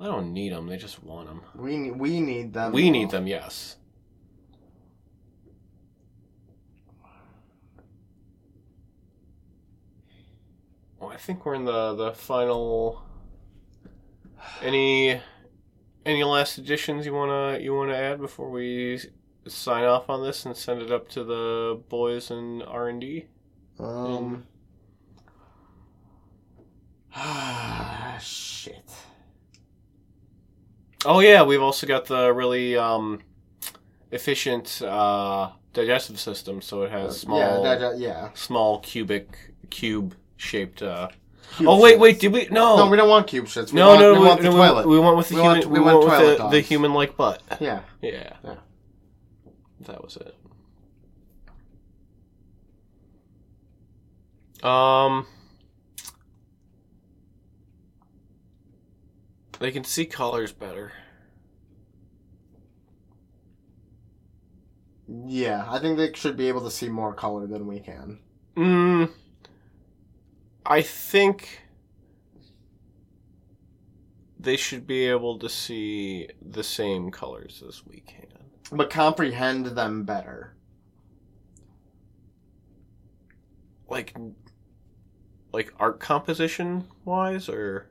I 0.00 0.04
don't 0.06 0.32
need 0.32 0.52
them. 0.52 0.66
They 0.66 0.76
just 0.76 1.00
want 1.04 1.28
them. 1.28 1.42
We 1.54 1.76
ne- 1.78 1.90
we 1.92 2.20
need 2.20 2.52
them. 2.52 2.72
we 2.72 2.90
need 2.90 3.10
them. 3.10 3.28
Yes. 3.28 3.76
Well, 10.98 11.10
I 11.10 11.16
think 11.16 11.44
we're 11.44 11.54
in 11.54 11.64
the 11.64 11.94
the 11.94 12.12
final. 12.12 13.02
Any 14.62 15.20
any 16.04 16.24
last 16.24 16.58
additions 16.58 17.06
you 17.06 17.14
wanna 17.14 17.58
you 17.58 17.74
wanna 17.74 17.94
add 17.94 18.20
before 18.20 18.50
we 18.50 19.00
sign 19.46 19.84
off 19.84 20.08
on 20.08 20.22
this 20.22 20.44
and 20.44 20.56
send 20.56 20.82
it 20.82 20.90
up 20.90 21.08
to 21.10 21.24
the 21.24 21.80
boys 21.88 22.30
in 22.30 22.62
R 22.62 22.88
and 22.88 23.00
D? 23.00 23.26
Um. 23.78 24.44
Ah, 27.14 28.18
shit. 28.20 28.90
Oh 31.04 31.20
yeah, 31.20 31.42
we've 31.42 31.62
also 31.62 31.86
got 31.86 32.06
the 32.06 32.32
really 32.32 32.76
um, 32.76 33.20
efficient 34.12 34.80
uh, 34.82 35.50
digestive 35.72 36.20
system, 36.20 36.62
so 36.62 36.82
it 36.82 36.92
has 36.92 37.18
small 37.20 37.64
Yeah, 37.64 37.88
uh, 37.88 37.92
yeah. 37.96 38.28
small 38.34 38.78
cubic 38.80 39.36
cube 39.70 40.14
shaped. 40.36 40.82
Uh... 40.82 41.08
Cube 41.56 41.68
oh 41.68 41.80
wait, 41.80 41.96
shits. 41.96 42.00
wait, 42.00 42.20
did 42.20 42.32
we? 42.32 42.48
No, 42.50 42.76
No, 42.76 42.86
we 42.90 42.96
don't 42.96 43.08
want 43.08 43.26
cube 43.26 43.46
shits. 43.46 43.72
We 43.72 43.76
no, 43.80 43.88
want, 43.88 44.00
no, 44.00 44.12
we 44.14 44.18
we, 44.20 44.24
want 44.26 44.40
the 44.40 44.44
no, 44.50 44.56
toilet. 44.56 44.86
We, 44.88 44.98
went 44.98 45.16
with 45.16 45.28
the 45.28 45.34
We 45.36 45.40
human. 45.42 45.58
want- 45.58 45.70
we, 45.70 45.78
we 45.80 45.84
went 45.84 45.98
want 45.98 46.10
with 46.28 46.38
the, 46.38 46.48
the 46.48 46.60
human 46.60 46.92
like 46.94 47.16
butt. 47.16 47.42
yeah. 47.60 47.80
Yeah. 48.00 48.32
Yeah. 48.44 48.54
That 49.86 50.02
was 50.02 50.16
it. 50.16 50.34
Um 54.64 55.26
They 59.58 59.70
can 59.70 59.84
see 59.84 60.06
colors 60.06 60.52
better. 60.52 60.92
Yeah, 65.26 65.66
I 65.68 65.78
think 65.78 65.98
they 65.98 66.12
should 66.14 66.36
be 66.36 66.48
able 66.48 66.62
to 66.62 66.70
see 66.70 66.88
more 66.88 67.14
color 67.14 67.46
than 67.46 67.66
we 67.66 67.80
can. 67.80 68.18
Mm, 68.56 69.10
I 70.64 70.82
think 70.82 71.60
they 74.38 74.56
should 74.56 74.86
be 74.86 75.06
able 75.06 75.38
to 75.38 75.48
see 75.48 76.28
the 76.40 76.64
same 76.64 77.10
colors 77.10 77.62
as 77.66 77.84
we 77.86 78.00
can. 78.00 78.26
But 78.70 78.90
comprehend 78.90 79.66
them 79.66 80.04
better. 80.04 80.54
Like 83.88 84.16
like 85.52 85.72
art 85.78 86.00
composition 86.00 86.84
wise 87.04 87.48
or 87.48 87.88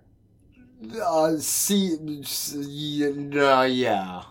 Uh, 1.00 1.38
see, 1.38 1.96
uh, 1.96 3.62
yeah. 3.62 4.24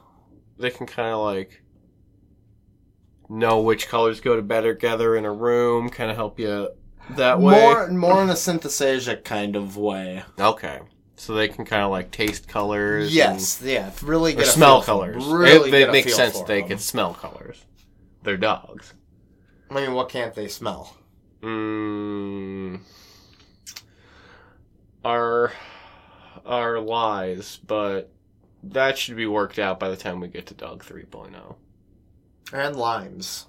they 0.59 0.71
can 0.71 0.87
kind 0.87 1.15
of 1.15 1.21
like 1.21 1.63
know 3.29 3.61
which 3.61 3.89
colors 3.89 4.21
go 4.21 4.35
to 4.35 4.43
better 4.43 4.75
together 4.75 5.15
in 5.15 5.25
a 5.25 5.33
room, 5.33 5.89
kind 5.91 6.11
of 6.11 6.17
help 6.17 6.41
you 6.41 6.71
that 7.11 7.41
way. 7.41 7.61
More, 7.61 7.89
more 7.89 8.23
in 8.23 8.31
a 8.31 8.35
synthesizic 8.35 9.25
kind 9.25 9.57
of 9.57 9.77
way. 9.77 10.23
Okay. 10.39 10.81
So 11.17 11.35
they 11.35 11.49
can 11.49 11.65
kind 11.65 11.83
of 11.83 11.91
like 11.91 12.11
taste 12.11 12.49
colors. 12.49 13.15
Yes, 13.15 13.61
yeah, 13.63 13.91
really 14.03 14.33
And, 14.33 14.41
or 14.41 14.45
smell 14.45 14.81
feel 14.81 14.97
for- 14.99 15.13
colors. 15.13 15.25
Really 15.27 15.71
it, 15.71 15.89
it 15.89 15.93
makes 15.93 16.15
sense 16.15 16.41
they 16.43 16.61
them. 16.61 16.69
can 16.69 16.79
smell 16.79 17.13
colors. 17.15 17.65
They're 18.23 18.37
dogs. 18.37 18.95
I 19.71 19.75
mean, 19.75 19.93
what 19.93 20.09
can't 20.09 20.35
they 20.35 20.49
smell? 20.49 20.97
Mm, 21.43 22.81
our 25.05 25.53
are 26.45 26.81
lies, 26.81 27.59
but 27.67 28.11
that 28.63 28.99
should 28.99 29.17
be 29.17 29.27
worked 29.27 29.59
out 29.59 29.79
by 29.81 29.89
the 29.89 29.97
time 29.97 30.21
we 30.21 30.29
get 30.29 30.47
to 30.47 30.55
dog 30.55 30.85
oh. 30.91 30.95
3.0. 30.95 31.57
And 32.53 32.77
limes. 32.77 33.47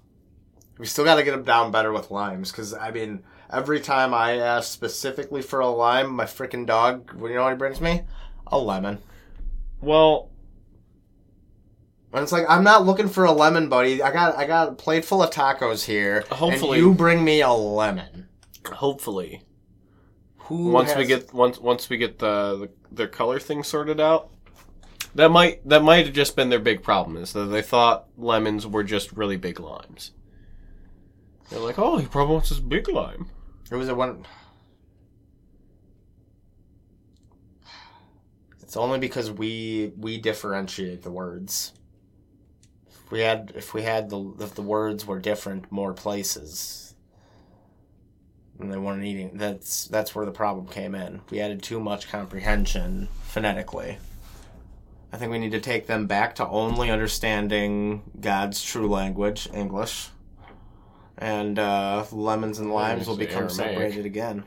We 0.77 0.85
still 0.85 1.05
got 1.05 1.15
to 1.15 1.23
get 1.23 1.31
them 1.31 1.43
down 1.43 1.71
better 1.71 1.91
with 1.91 2.11
limes, 2.11 2.51
because 2.51 2.73
I 2.73 2.91
mean, 2.91 3.23
every 3.51 3.79
time 3.79 4.13
I 4.13 4.37
ask 4.37 4.71
specifically 4.71 5.41
for 5.41 5.59
a 5.59 5.69
lime, 5.69 6.11
my 6.11 6.25
freaking 6.25 6.65
dog, 6.65 7.11
you 7.21 7.33
know 7.35 7.43
what 7.43 7.51
he 7.51 7.57
brings 7.57 7.81
me? 7.81 8.03
A 8.47 8.57
lemon. 8.57 8.99
Well, 9.81 10.29
And 12.13 12.23
it's 12.23 12.31
like 12.31 12.45
I'm 12.49 12.63
not 12.63 12.85
looking 12.85 13.07
for 13.07 13.25
a 13.25 13.31
lemon, 13.31 13.69
buddy. 13.69 14.01
I 14.03 14.11
got 14.11 14.37
I 14.37 14.45
got 14.45 14.69
a 14.69 14.73
plate 14.73 15.05
full 15.05 15.23
of 15.23 15.29
tacos 15.31 15.85
here. 15.85 16.25
Hopefully- 16.31 16.79
you 16.79 16.93
bring 16.93 17.23
me 17.23 17.41
a 17.41 17.51
lemon. 17.51 18.27
hopefully 18.65 19.41
Who 20.37 20.71
once 20.71 20.95
we 20.95 21.05
get 21.05 21.33
once 21.33 21.59
once 21.59 21.89
we 21.89 21.97
get 21.97 22.19
the, 22.19 22.57
the 22.57 22.69
their 22.95 23.07
color 23.07 23.39
thing 23.39 23.63
sorted 23.63 23.99
out 23.99 24.29
that 25.15 25.29
might 25.31 25.67
that 25.67 25.81
might 25.83 26.05
have 26.05 26.13
just 26.13 26.35
been 26.35 26.49
their 26.49 26.59
big 26.59 26.83
problem 26.83 27.17
is 27.17 27.33
that 27.33 27.45
they 27.45 27.61
thought 27.61 28.07
lemons 28.17 28.67
were 28.67 28.83
just 28.83 29.11
really 29.13 29.35
big 29.37 29.59
limes 29.59 30.11
they're 31.49 31.59
like 31.59 31.79
oh 31.79 31.97
he 31.97 32.05
probably 32.05 32.33
wants 32.33 32.49
this 32.49 32.59
big 32.59 32.87
lime 32.87 33.29
It 33.71 33.75
was 33.75 33.88
a 33.88 33.95
one. 33.95 34.25
It's 38.62 38.75
only 38.75 38.99
because 38.99 39.31
we 39.31 39.93
we 39.97 40.17
differentiate 40.17 41.03
the 41.03 41.12
words. 41.12 41.71
If 42.89 43.12
we 43.12 43.21
had 43.21 43.53
if 43.55 43.73
we 43.73 43.84
had 43.84 44.10
the 44.10 44.34
if 44.41 44.55
the 44.55 44.62
words 44.62 45.07
were 45.07 45.19
different 45.19 45.71
more 45.71 45.93
places, 45.93 46.95
and 48.60 48.71
they 48.71 48.77
weren't 48.77 49.05
eating. 49.05 49.31
That's 49.36 49.86
that's 49.86 50.13
where 50.13 50.25
the 50.25 50.31
problem 50.31 50.67
came 50.67 50.93
in. 50.93 51.21
We 51.29 51.39
added 51.39 51.63
too 51.63 51.79
much 51.79 52.10
comprehension 52.10 53.07
phonetically. 53.23 53.99
I 55.13 55.17
think 55.17 55.31
we 55.31 55.39
need 55.39 55.51
to 55.51 55.62
take 55.62 55.88
them 55.88 56.07
back 56.07 56.36
to 56.36 56.47
only 56.47 56.89
understanding 56.89 58.03
God's 58.19 58.63
true 58.63 58.89
language, 58.89 59.47
English. 59.53 60.10
And 61.21 61.57
uh, 61.60 62.03
lemons 62.12 62.57
and 62.60 62.71
limes 62.73 63.07
will 63.07 63.15
become 63.15 63.43
Aramaic. 63.43 63.55
separated 63.55 64.05
again. 64.07 64.43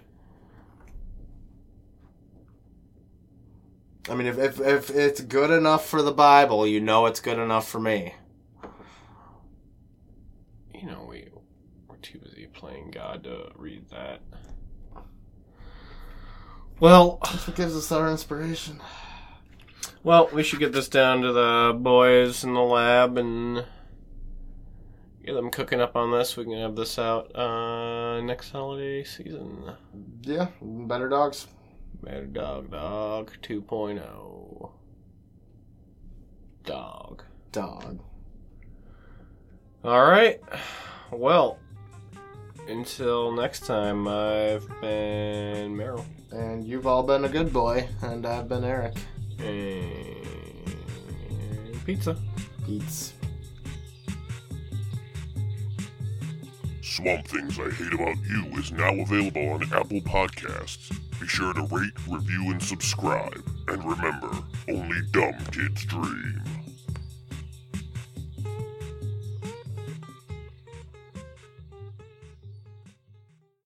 I 4.11 4.15
mean, 4.15 4.27
if, 4.27 4.37
if 4.39 4.61
if 4.61 4.91
it's 4.91 5.21
good 5.21 5.51
enough 5.51 5.87
for 5.87 6.03
the 6.03 6.13
Bible, 6.13 6.67
you 6.67 6.81
know 6.81 7.07
it's 7.07 7.21
good 7.21 7.39
enough 7.39 7.67
for 7.69 7.81
me. 7.81 8.15
you 10.75 10.87
know 10.91 11.07
we 11.09 11.29
we're 11.89 11.97
too 11.97 12.19
busy 12.19 12.47
playing 12.53 12.91
god 12.91 13.25
to 13.25 13.51
read 13.57 13.89
that 13.91 14.21
well 16.79 17.19
That's 17.25 17.47
what 17.47 17.57
gives 17.57 17.75
us 17.75 17.91
our 17.91 18.11
inspiration. 18.11 18.81
well 20.03 20.29
we 20.33 20.43
should 20.43 20.59
get 20.59 20.73
this 20.73 20.89
down 20.89 21.23
to 21.23 21.33
the 21.33 21.73
boys 21.81 22.45
in 22.45 22.53
the 22.53 22.61
lab 22.61 23.17
and 23.17 23.65
get 25.25 25.35
them 25.35 25.51
cooking 25.51 25.81
up 25.81 25.97
on 25.97 26.11
this 26.11 26.37
we 26.37 26.45
can 26.45 26.55
have 26.59 26.77
this 26.77 26.99
out 26.99 27.35
uh 27.35 28.21
next 28.21 28.51
holiday 28.51 29.03
season 29.03 29.73
Yeah, 30.23 30.49
better 30.61 31.09
dogs. 31.09 31.47
Better 32.03 32.27
Dog 32.27 32.71
Dog 32.71 33.33
2.0. 33.43 34.71
Dog. 36.65 37.23
Dog. 37.53 38.01
Alright. 39.85 40.41
Well, 41.11 41.59
until 42.69 43.33
next 43.33 43.67
time, 43.67 44.09
I've 44.09 44.67
been 44.81 45.77
Meryl. 45.77 46.05
And 46.33 46.65
you've 46.67 46.87
all 46.87 47.03
been 47.03 47.25
a 47.25 47.29
good 47.29 47.53
boy, 47.53 47.89
and 48.03 48.27
I've 48.27 48.49
been 48.49 48.65
Eric. 48.65 48.95
And 49.39 50.25
pizza. 51.85 52.17
Beats. 52.67 53.14
Swamp 56.95 57.27
Things 57.27 57.59
I 57.59 57.71
Hate 57.71 57.93
About 57.93 58.17
You 58.25 58.57
is 58.57 58.71
now 58.71 58.95
available 58.95 59.49
on 59.49 59.65
Apple 59.65 60.01
Podcasts. 60.03 60.97
Be 61.19 61.27
sure 61.27 61.53
to 61.53 61.63
rate, 61.63 61.91
review, 62.09 62.53
and 62.53 62.63
subscribe. 62.63 63.43
And 63.67 63.85
remember, 63.85 64.31
only 64.69 65.01
dumb 65.11 65.35
kids 65.51 65.85
dream. 65.87 66.41